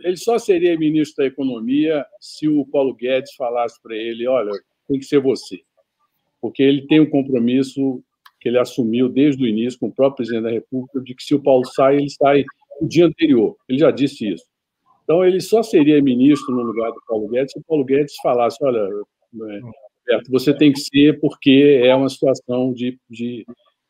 [0.02, 4.50] ele só seria ministro da Economia se o Paulo Guedes falasse para ele: olha,
[4.88, 5.60] tem que ser você.
[6.40, 8.02] Porque ele tem um compromisso
[8.46, 11.34] que ele assumiu desde o início com o próprio presidente da República de que se
[11.34, 12.44] o Paulo sai, ele sai
[12.80, 13.56] o dia anterior.
[13.68, 14.44] Ele já disse isso.
[15.02, 18.56] Então, ele só seria ministro no lugar do Paulo Guedes se o Paulo Guedes falasse:
[18.62, 22.96] olha, é, Roberto, você tem que ser porque é uma situação de.
[23.10, 23.44] de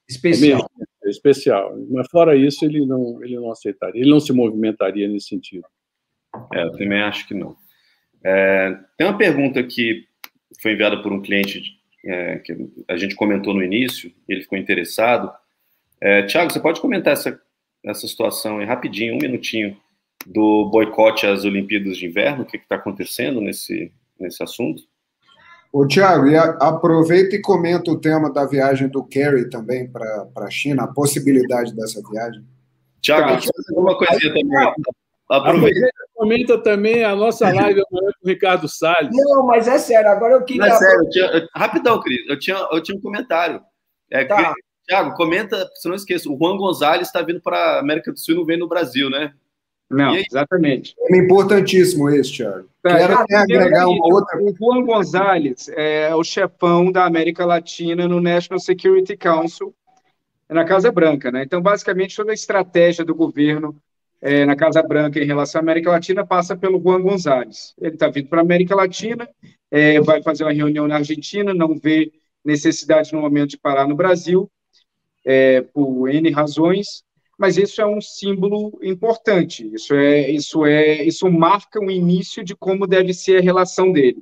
[0.08, 0.70] especial.
[1.04, 1.76] especial.
[1.90, 5.66] Mas, fora isso, ele não, ele não aceitaria, ele não se movimentaria nesse sentido.
[6.54, 7.54] É, eu também acho que não.
[8.24, 10.06] É, tem uma pergunta que
[10.62, 11.76] foi enviada por um cliente
[12.06, 12.56] é, que
[12.88, 15.32] a gente comentou no início, ele ficou interessado.
[16.00, 17.40] É, Tiago, você pode comentar essa
[17.86, 19.76] nessa situação, aí, rapidinho, um minutinho,
[20.26, 24.82] do boicote às Olimpíadas de Inverno, o que está acontecendo nesse, nesse assunto?
[25.72, 26.26] Ô, Tiago,
[26.60, 31.74] aproveita e comenta o tema da viagem do Kerry também para a China, a possibilidade
[31.76, 32.44] dessa viagem.
[33.00, 33.38] Tiago,
[33.70, 34.74] uma coisinha também.
[35.30, 35.88] Aproveita.
[36.26, 39.10] Comenta também a nossa live amanhã com o Ricardo Salles.
[39.12, 40.66] Não, mas é sério, agora eu queria.
[40.66, 43.62] É sério, eu tinha, rapidão, Cris, eu tinha, eu tinha um comentário.
[44.10, 44.52] É, tá.
[44.88, 48.34] Tiago, comenta, se não esqueça, o Juan Gonzalez está vindo para a América do Sul
[48.34, 49.32] e não vem no Brasil, né?
[49.88, 50.94] Não, exatamente.
[50.98, 52.68] É importantíssimo esse, Tiago.
[52.82, 54.38] Tá, Quero até agregar uma outra.
[54.42, 59.72] O Juan Gonzalez é o chefão da América Latina no National Security Council,
[60.48, 61.44] na Casa Branca, né?
[61.44, 63.76] Então, basicamente, toda a estratégia do governo
[64.26, 67.74] é, na Casa Branca em relação à América Latina passa pelo Juan Gonzalez.
[67.80, 69.28] Ele está vindo para a América Latina,
[69.70, 72.10] é, vai fazer uma reunião na Argentina, não vê
[72.44, 74.50] necessidade no momento de parar no Brasil,
[75.24, 77.04] é, por N razões,
[77.38, 79.70] mas isso é um símbolo importante.
[79.72, 84.18] Isso é, isso é, isso marca o início de como deve ser a relação dele.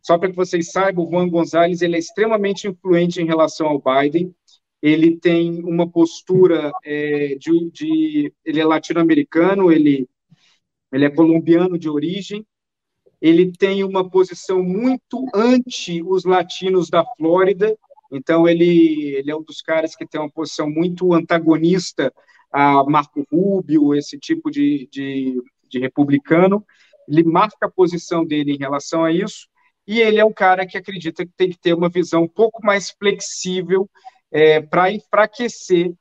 [0.00, 3.82] Só para que vocês saibam, o Juan Gonzalez ele é extremamente influente em relação ao
[3.82, 4.32] Biden.
[4.82, 10.08] Ele tem uma postura é, de, de, ele é latino-americano, ele
[10.92, 12.44] ele é colombiano de origem.
[13.20, 17.76] Ele tem uma posição muito anti os latinos da Flórida
[18.10, 22.12] então, ele, ele é um dos caras que tem uma posição muito antagonista
[22.52, 26.64] a Marco Rubio, esse tipo de, de, de republicano.
[27.08, 29.48] Ele marca a posição dele em relação a isso,
[29.86, 32.64] e ele é um cara que acredita que tem que ter uma visão um pouco
[32.64, 33.88] mais flexível
[34.30, 35.92] é, para enfraquecer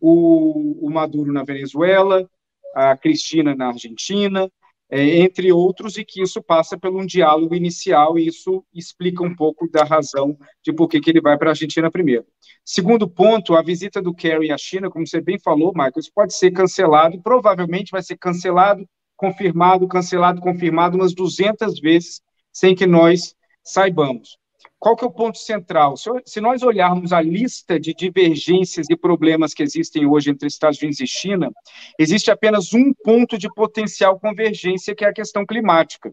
[0.00, 2.28] o, o Maduro na Venezuela,
[2.74, 4.50] a Cristina na Argentina,
[4.88, 9.34] é, entre outros, e que isso passa por um diálogo inicial, e isso explica um
[9.34, 12.24] pouco da razão de por que, que ele vai para a Argentina primeiro.
[12.64, 16.34] Segundo ponto, a visita do Kerry à China, como você bem falou, Michael, isso pode
[16.34, 22.20] ser cancelado, provavelmente vai ser cancelado, confirmado, cancelado, confirmado umas 200 vezes,
[22.52, 23.34] sem que nós
[23.64, 24.38] saibamos.
[24.78, 25.94] Qual que é o ponto central?
[26.24, 31.00] Se nós olharmos a lista de divergências e problemas que existem hoje entre Estados Unidos
[31.00, 31.50] e China,
[31.98, 36.12] existe apenas um ponto de potencial convergência, que é a questão climática.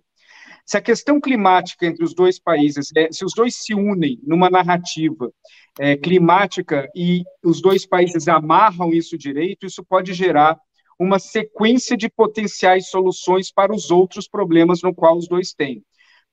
[0.65, 4.49] Se a questão climática entre os dois países, é, se os dois se unem numa
[4.49, 5.29] narrativa
[5.77, 10.57] é, climática e os dois países amarram isso direito, isso pode gerar
[10.97, 15.83] uma sequência de potenciais soluções para os outros problemas no qual os dois têm.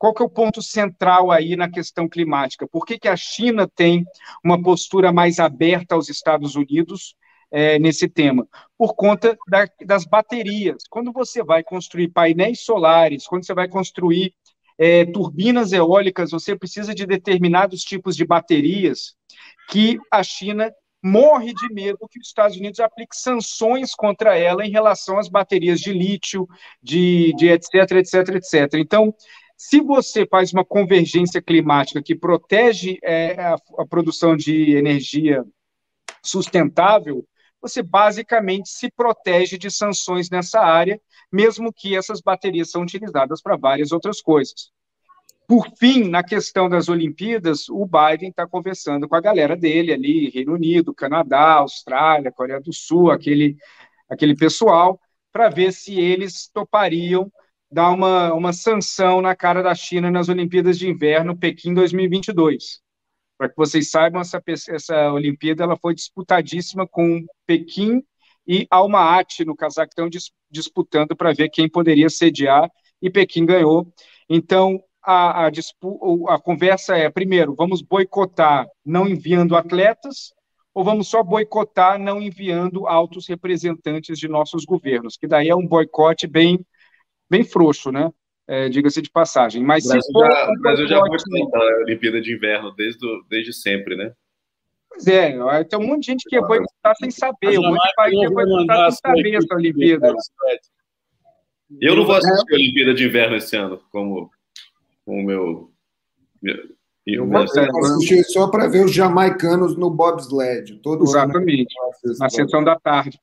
[0.00, 2.66] Qual que é o ponto central aí na questão climática?
[2.66, 4.02] Por que, que a China tem
[4.42, 7.14] uma postura mais aberta aos Estados Unidos
[7.52, 8.48] é, nesse tema?
[8.78, 10.84] Por conta da, das baterias.
[10.88, 14.32] Quando você vai construir painéis solares, quando você vai construir
[14.78, 19.14] é, turbinas eólicas, você precisa de determinados tipos de baterias
[19.68, 20.72] que a China
[21.02, 25.78] morre de medo que os Estados Unidos aplique sanções contra ela em relação às baterias
[25.78, 26.48] de lítio,
[26.82, 28.74] de, de etc, etc, etc.
[28.78, 29.14] Então,
[29.62, 35.44] se você faz uma convergência climática que protege é, a, a produção de energia
[36.24, 37.26] sustentável,
[37.60, 40.98] você basicamente se protege de sanções nessa área,
[41.30, 44.70] mesmo que essas baterias são utilizadas para várias outras coisas.
[45.46, 50.30] Por fim, na questão das Olimpíadas, o Biden está conversando com a galera dele ali,
[50.30, 53.58] Reino Unido, Canadá, Austrália, Coreia do Sul, aquele,
[54.08, 54.98] aquele pessoal,
[55.30, 57.30] para ver se eles topariam
[57.70, 62.80] dar uma, uma sanção na cara da China nas Olimpíadas de Inverno Pequim 2022.
[63.38, 68.02] Para que vocês saibam, essa, essa Olimpíada ela foi disputadíssima com Pequim
[68.46, 72.68] e Almaty, no Cazaquistão, dis, disputando para ver quem poderia sediar,
[73.00, 73.92] e Pequim ganhou.
[74.28, 75.50] Então, a, a,
[76.28, 80.32] a conversa é, primeiro, vamos boicotar não enviando atletas,
[80.74, 85.66] ou vamos só boicotar não enviando altos representantes de nossos governos, que daí é um
[85.66, 86.64] boicote bem
[87.30, 88.10] bem frouxo, né?
[88.46, 89.62] É, Diga-se de passagem.
[89.62, 94.12] Mas o Brasil, já, o Brasil já a Olimpíada de Inverno desde, desde sempre, né?
[94.88, 95.32] Pois é,
[95.64, 98.24] tem um monte de gente que ia boicotar sem saber, um monte de país que
[98.24, 100.14] ia boicotar sem saber essa Olimpíada.
[101.80, 104.30] Eu não vou assistir a Olimpíada de Inverno esse ano, como
[105.06, 105.70] o meu.
[106.42, 106.56] meu
[107.06, 110.76] eu vou assistir só para ver os jamaicanos no bobsled.
[110.80, 113.18] Todo Exatamente, ano, na sessão da tarde.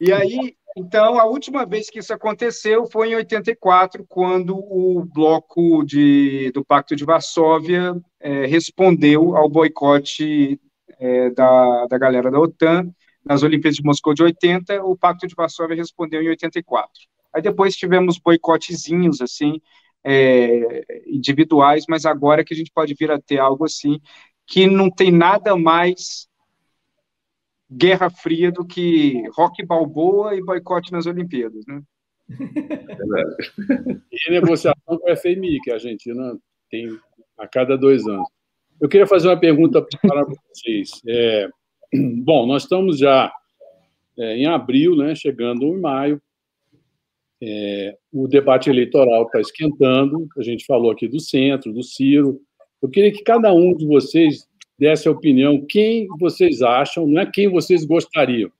[0.00, 5.84] E aí, então, a última vez que isso aconteceu foi em 84, quando o bloco
[5.84, 10.58] de, do Pacto de Varsóvia é, respondeu ao boicote
[10.98, 12.90] é, da, da galera da OTAN
[13.24, 16.90] nas Olimpíadas de Moscou de 80, o Pacto de Varsóvia respondeu em 84.
[17.34, 19.60] Aí depois tivemos boicotezinhos, assim,
[20.04, 24.00] é, individuais, mas agora que a gente pode vir a ter algo assim,
[24.46, 26.28] que não tem nada mais
[27.76, 31.82] Guerra Fria do que rock balboa e boicote nas Olimpíadas, né?
[34.10, 36.36] e negociação com o FMI, que a Argentina
[36.70, 36.88] tem
[37.38, 38.28] a cada dois anos.
[38.80, 40.90] Eu queria fazer uma pergunta para vocês.
[41.06, 41.48] É,
[42.24, 43.32] bom, nós estamos já
[44.18, 46.20] é, em abril, né, chegando em maio.
[47.42, 50.28] É, o debate eleitoral está esquentando.
[50.38, 52.40] A gente falou aqui do centro, do Ciro.
[52.80, 54.48] Eu queria que cada um de vocês
[54.82, 58.50] desse a opinião, quem vocês acham, não é quem vocês gostariam.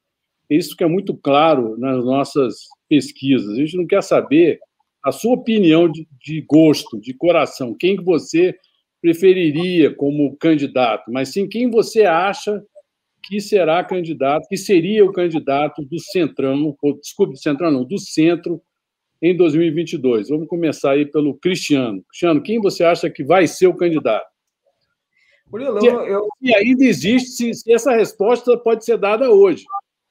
[0.49, 3.51] Isso que é muito claro nas nossas pesquisas.
[3.51, 4.61] A gente não quer saber
[5.05, 8.55] a sua opinião de, de gosto, de coração, quem você
[9.01, 12.63] preferiria como candidato, mas sim quem você acha
[13.25, 17.99] que será candidato, que seria o candidato do Centrão, ou, desculpe, do Centrão não, do
[17.99, 18.63] Centro
[19.21, 20.29] em 2022.
[20.29, 22.01] Vamos começar aí pelo Cristiano.
[22.11, 24.32] Cristiano, quem você acha que vai ser o candidato?
[26.07, 26.29] Eu...
[26.41, 29.65] E ainda existe, se, se, essa resposta pode ser dada hoje.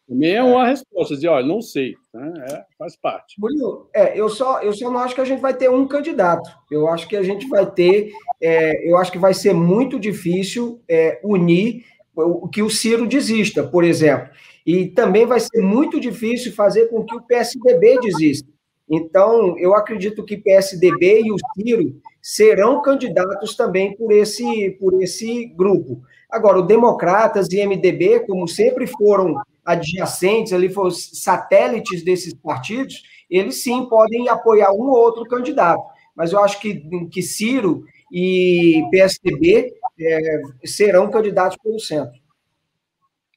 [0.07, 2.33] Também é uma resposta, dizer, olha, não sei, né?
[2.49, 3.39] é, faz parte.
[3.39, 6.49] Murilo, é, eu, só, eu só não acho que a gente vai ter um candidato.
[6.69, 8.11] Eu acho que a gente vai ter,
[8.41, 13.63] é, eu acho que vai ser muito difícil é, unir o que o Ciro desista,
[13.63, 14.29] por exemplo.
[14.65, 18.51] E também vai ser muito difícil fazer com que o PSDB desista.
[18.89, 25.45] Então, eu acredito que PSDB e o Ciro serão candidatos também por esse, por esse
[25.47, 26.01] grupo.
[26.29, 33.63] Agora, o Democratas e MDB, como sempre foram adjacentes, ali foram satélites desses partidos, eles
[33.63, 35.83] sim podem apoiar um ou outro candidato.
[36.15, 42.19] Mas eu acho que, que Ciro e PSDB é, serão candidatos pelo centro.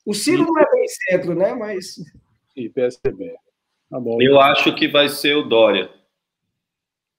[0.04, 1.54] O Ciro não é bem centro, né?
[1.54, 1.96] Mas.
[2.56, 3.34] E PSDB.
[3.90, 5.88] Tá eu acho que vai ser o Dória.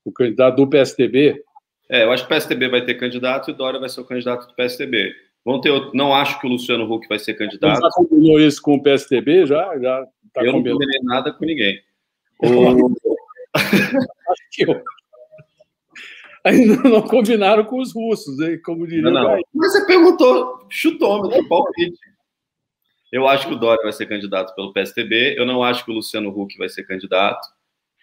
[0.03, 1.43] O candidato do PSDB?
[1.89, 4.05] É, eu acho que o PSDB vai ter candidato e o Dória vai ser o
[4.05, 5.13] candidato do PSDB.
[5.43, 5.91] Vão ter outro...
[5.93, 7.75] Não acho que o Luciano Huck vai ser candidato.
[7.75, 9.45] Você já combinou isso com o PSDB?
[9.45, 9.77] Já?
[9.79, 11.79] já tá eu não combinei nada com ninguém.
[12.39, 12.91] O...
[16.45, 18.61] ainda não combinaram com os russos, hein?
[18.63, 19.41] como diria não, não.
[19.53, 21.97] Mas você perguntou, chutou, meu palpite.
[23.11, 25.35] Eu acho que o Dória vai ser candidato pelo PSTB.
[25.37, 27.47] Eu não acho que o Luciano Huck vai ser candidato.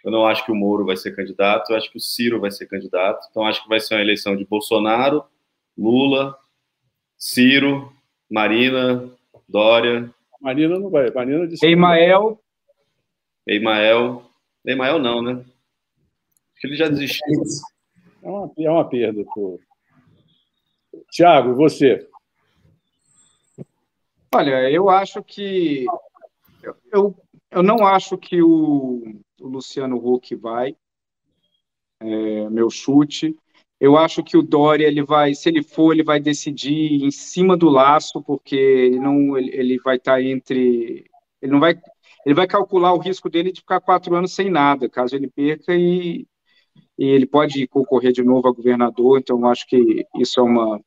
[0.04, 1.70] Eu não acho que o Moro vai ser candidato.
[1.70, 3.26] Eu acho que o Ciro vai ser candidato.
[3.30, 5.24] Então, acho que vai ser uma eleição de Bolsonaro,
[5.78, 6.36] Lula,
[7.16, 7.92] Ciro,
[8.28, 9.08] Marina,
[9.48, 10.12] Dória.
[10.40, 11.10] Marina não vai.
[11.10, 11.64] Marina disse.
[11.66, 12.40] Emael.
[13.46, 14.24] Emael.
[14.64, 15.32] Emael não, né?
[15.32, 17.42] Acho que ele já desistiu.
[18.22, 19.24] É uma, é uma perda.
[19.34, 19.60] Pô.
[21.10, 22.08] Tiago, você?
[24.34, 25.84] Olha, eu acho que.
[26.90, 27.14] Eu,
[27.50, 29.02] eu não acho que o,
[29.42, 30.76] o Luciano Huck vai.
[32.00, 33.36] É, meu chute.
[33.80, 37.56] Eu acho que o Dória, ele vai, se ele for, ele vai decidir em cima
[37.56, 41.74] do laço, porque ele não, ele, ele vai estar tá entre, ele não vai,
[42.24, 45.74] ele vai calcular o risco dele de ficar quatro anos sem nada, caso ele perca
[45.74, 46.26] e,
[46.96, 49.18] e ele pode concorrer de novo a governador.
[49.18, 50.80] Então, acho que isso é uma,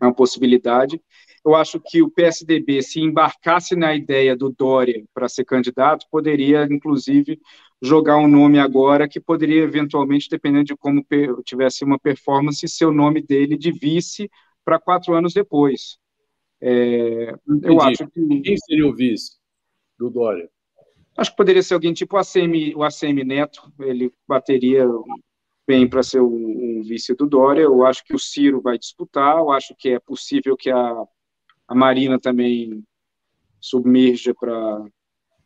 [0.00, 1.00] é uma possibilidade
[1.44, 6.66] eu acho que o PSDB, se embarcasse na ideia do Dória para ser candidato, poderia,
[6.70, 7.38] inclusive,
[7.82, 11.04] jogar um nome agora que poderia, eventualmente, dependendo de como
[11.44, 14.30] tivesse uma performance, ser o nome dele de vice
[14.64, 15.98] para quatro anos depois.
[16.62, 18.40] É, eu acho que...
[18.40, 19.36] Quem seria o vice
[19.98, 20.48] do Dória?
[21.16, 24.88] Acho que poderia ser alguém tipo o ACM, o ACM Neto, ele bateria
[25.66, 27.62] bem para ser o, o, vice do Dória.
[27.62, 31.04] Eu acho que o Ciro vai disputar, eu acho que é possível que a
[31.66, 32.82] a Marina também
[33.60, 34.84] submerja para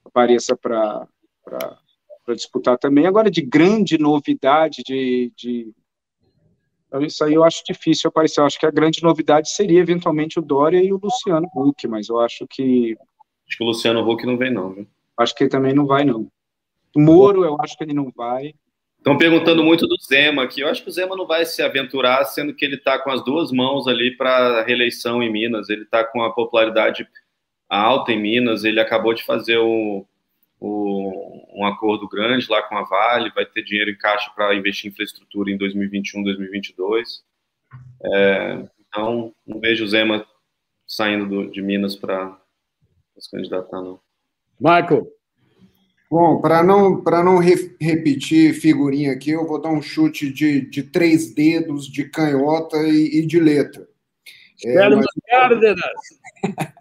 [0.05, 1.07] apareça para
[2.35, 3.07] disputar também.
[3.07, 5.73] Agora, de grande novidade, de, de
[7.03, 8.41] isso aí eu acho difícil aparecer.
[8.41, 12.09] Eu acho que a grande novidade seria eventualmente o Dória e o Luciano Huck, mas
[12.09, 12.97] eu acho que.
[13.47, 14.87] Acho que o Luciano Huck não vem, não, viu?
[15.17, 16.31] Acho que ele também não vai, não.
[16.97, 18.55] O Moro, eu acho que ele não vai.
[19.09, 20.61] Estão perguntando muito do Zema aqui.
[20.61, 23.25] Eu acho que o Zema não vai se aventurar, sendo que ele está com as
[23.25, 25.71] duas mãos ali para a reeleição em Minas.
[25.71, 27.09] Ele está com a popularidade
[27.67, 28.65] alta em Minas.
[28.65, 30.07] Ele acabou de fazer o,
[30.61, 34.93] um acordo grande lá com a Vale, vai ter dinheiro em caixa para investir em
[34.93, 37.25] infraestrutura em 2021, 2022.
[38.05, 40.27] É, então, não vejo o Zema
[40.87, 42.39] saindo do, de Minas para
[43.19, 43.99] se candidatar, não.
[44.61, 45.11] Michael,
[46.11, 50.83] Bom, para não, não re repetir figurinha aqui, eu vou dar um chute de, de
[50.83, 53.87] três dedos, de canhota e, e de letra.
[54.65, 55.07] É, mas...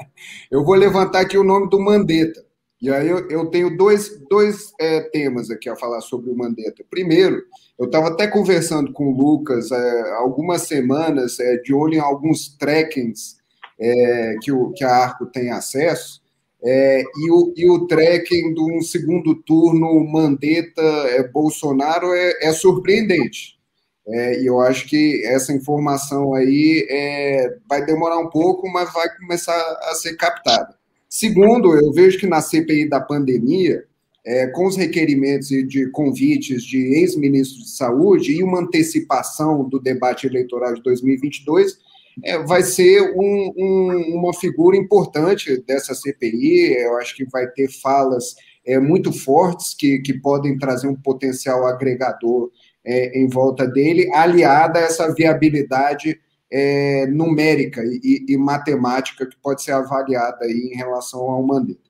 [0.50, 2.46] eu vou levantar aqui o nome do Mandetta.
[2.82, 6.86] E aí eu, eu tenho dois, dois é, temas aqui a falar sobre o Mandetta.
[6.90, 7.44] Primeiro,
[7.78, 12.56] eu estava até conversando com o Lucas é, algumas semanas, é, de olho em alguns
[12.56, 13.38] trackings
[13.80, 16.22] é, que, o, que a Arco tem acesso,
[16.70, 22.52] é, e, o, e o tracking de um segundo turno Mandetta é, Bolsonaro é, é
[22.52, 23.58] surpreendente.
[24.06, 29.08] É, e eu acho que essa informação aí é, vai demorar um pouco, mas vai
[29.16, 30.76] começar a ser captada.
[31.10, 33.86] Segundo, eu vejo que na CPI da pandemia,
[34.26, 40.28] é, com os requerimentos de convites de ex-ministros de saúde e uma antecipação do debate
[40.28, 41.78] eleitoral de 2022,
[42.24, 46.74] é, vai ser um, um, uma figura importante dessa CPI.
[46.74, 51.66] Eu acho que vai ter falas é, muito fortes que, que podem trazer um potencial
[51.66, 52.52] agregador
[52.86, 59.62] é, em volta dele, aliada a essa viabilidade é, numérica e, e, matemática que pode
[59.62, 61.82] ser avaliada aí em relação ao Mandetta.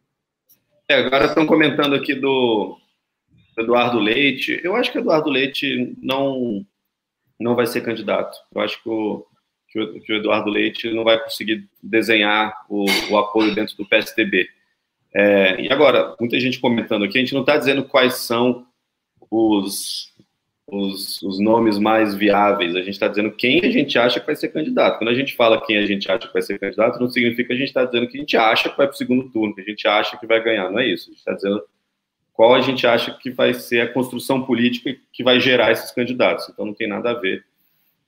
[0.90, 2.76] É, agora estão comentando aqui do
[3.58, 4.60] Eduardo Leite.
[4.64, 6.66] Eu acho que Eduardo Leite não,
[7.40, 8.36] não vai ser candidato.
[8.56, 9.27] Eu acho que o,
[9.68, 13.86] que o, que o Eduardo Leite não vai conseguir desenhar o, o apoio dentro do
[13.86, 14.48] PSDB.
[15.14, 18.68] É, e agora, muita gente comentando aqui, a gente não está dizendo quais são
[19.32, 20.14] os,
[20.68, 24.36] os, os, nomes mais viáveis, a gente está dizendo quem a gente acha que vai
[24.36, 24.98] ser candidato.
[24.98, 27.54] Quando a gente fala quem a gente acha que vai ser candidato, não significa que
[27.54, 29.62] a gente está dizendo que a gente acha que vai para o segundo turno, que
[29.62, 31.10] a gente acha que vai ganhar, não é isso.
[31.10, 31.64] A gente está dizendo
[32.34, 36.48] qual a gente acha que vai ser a construção política que vai gerar esses candidatos.
[36.50, 37.44] Então não tem nada a ver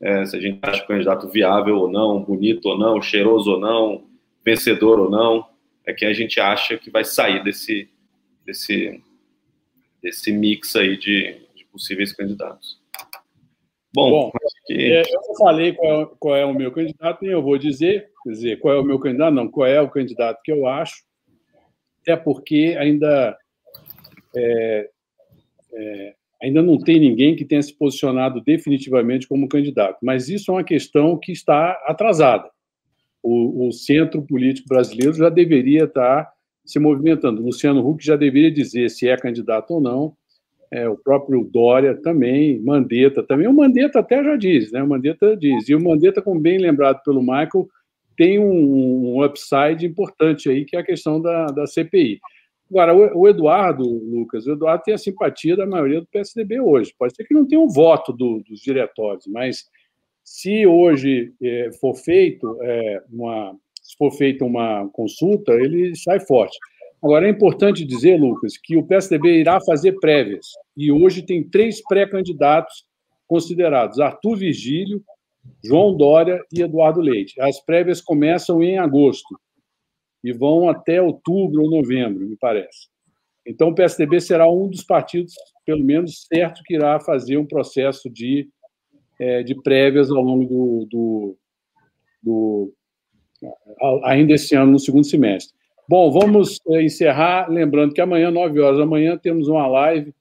[0.01, 3.59] é, se a gente acha o candidato viável ou não, bonito ou não, cheiroso ou
[3.59, 4.07] não,
[4.43, 5.47] vencedor ou não,
[5.85, 7.89] é quem a gente acha que vai sair desse,
[8.45, 9.01] desse,
[10.01, 12.79] desse mix aí de, de possíveis candidatos.
[13.93, 14.31] Bom, Bom
[14.67, 14.73] que...
[14.73, 18.29] é, eu falei qual é, qual é, o meu candidato e eu vou dizer, quer
[18.29, 21.03] dizer, qual é o meu candidato, não, qual é o candidato que eu acho,
[22.07, 23.37] é porque ainda
[24.35, 24.89] é,
[25.73, 30.53] é, ainda não tem ninguém que tenha se posicionado definitivamente como candidato, mas isso é
[30.55, 32.49] uma questão que está atrasada.
[33.21, 36.31] O, o centro político brasileiro já deveria estar
[36.65, 37.41] se movimentando.
[37.41, 40.15] Luciano Huck já deveria dizer se é candidato ou não.
[40.71, 43.47] é, o próprio Dória também, Mandetta também.
[43.47, 44.83] O Mandetta até já diz, né?
[44.83, 45.67] O Mandetta diz.
[45.67, 47.67] E o Mandetta, como bem lembrado pelo Michael,
[48.15, 52.19] tem um, um upside importante aí, que é a questão da, da CPI.
[52.69, 56.93] Agora, o, o, Eduardo, Lucas, o Eduardo tem a simpatia da maioria do PSDB hoje.
[56.97, 59.63] Pode ser que não tenha um voto do, dos diretórios, mas
[60.23, 66.55] se hoje é, for feito é, uma se for feita uma consulta, ele sai forte.
[67.03, 70.45] Agora, é importante dizer, Lucas, que o PSDB irá fazer prévias.
[70.77, 72.85] E hoje tem três pré-candidatos
[73.25, 75.01] considerados: Arthur Virgílio,
[75.65, 77.41] João Dória e Eduardo Leite.
[77.41, 79.39] As prévias começam em agosto
[80.23, 82.87] e vão até outubro ou novembro, me parece.
[83.45, 85.33] Então, o PSDB será um dos partidos,
[85.65, 88.47] pelo menos certo, que irá fazer um processo de,
[89.19, 91.37] é, de prévias ao longo do, do,
[92.21, 92.73] do,
[94.03, 95.57] ainda esse ano, no segundo semestre.
[95.87, 100.13] Bom, vamos é, encerrar, lembrando que amanhã, 9 horas da manhã, temos uma live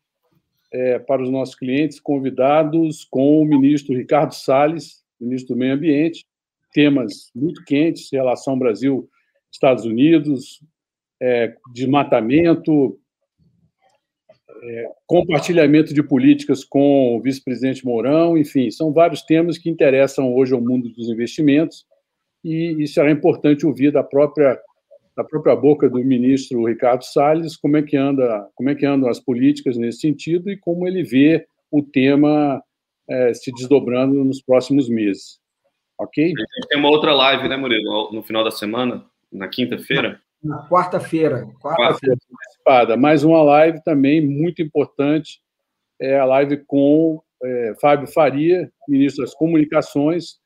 [0.73, 6.25] é, para os nossos clientes convidados com o ministro Ricardo Salles, ministro do Meio Ambiente,
[6.73, 8.59] temas muito quentes, relação
[9.49, 10.61] Brasil-Estados Unidos,
[11.21, 12.99] é, desmatamento,
[14.63, 20.53] é, compartilhamento de políticas com o vice-presidente Mourão, enfim, são vários temas que interessam hoje
[20.53, 21.85] ao mundo dos investimentos
[22.45, 24.59] e, e será importante ouvir da própria
[25.17, 29.09] da própria boca do ministro Ricardo Salles como é que anda como é que andam
[29.09, 32.63] as políticas nesse sentido e como ele vê o tema
[33.11, 35.41] é, se desdobrando nos próximos meses.
[35.99, 36.33] Ok?
[36.69, 38.13] Tem uma outra live né Murilo?
[38.13, 40.21] No final da semana na quinta-feira?
[40.43, 42.17] Na quarta-feira quarta-feira.
[42.65, 45.41] Quarta mais uma live também muito importante
[46.01, 50.39] é a live com é, Fábio Faria ministro das Comunicações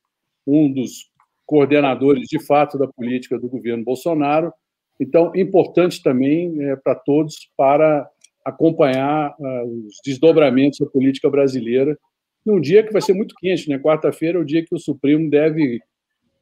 [0.46, 1.10] um dos
[1.46, 4.52] coordenadores de fato da política do governo Bolsonaro.
[4.98, 8.08] Então, importante também é, para todos para
[8.44, 11.96] acompanhar uh, os desdobramentos da política brasileira
[12.44, 13.78] num dia que vai ser muito quente, né?
[13.78, 15.80] Quarta-feira é o dia que o Supremo deve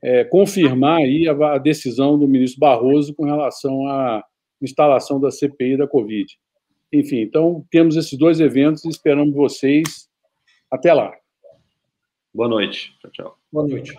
[0.02, 4.24] é, confirmar aí a, a, decisão do ministro Barroso com relação à
[4.60, 6.38] instalação da CPI da Covid.
[6.92, 10.08] Enfim, então temos esses dois eventos e esperamos vocês.
[10.70, 11.12] Até lá.
[12.32, 12.92] Boa noite.
[13.00, 13.38] Tchau, tchau.
[13.52, 13.94] Boa noite.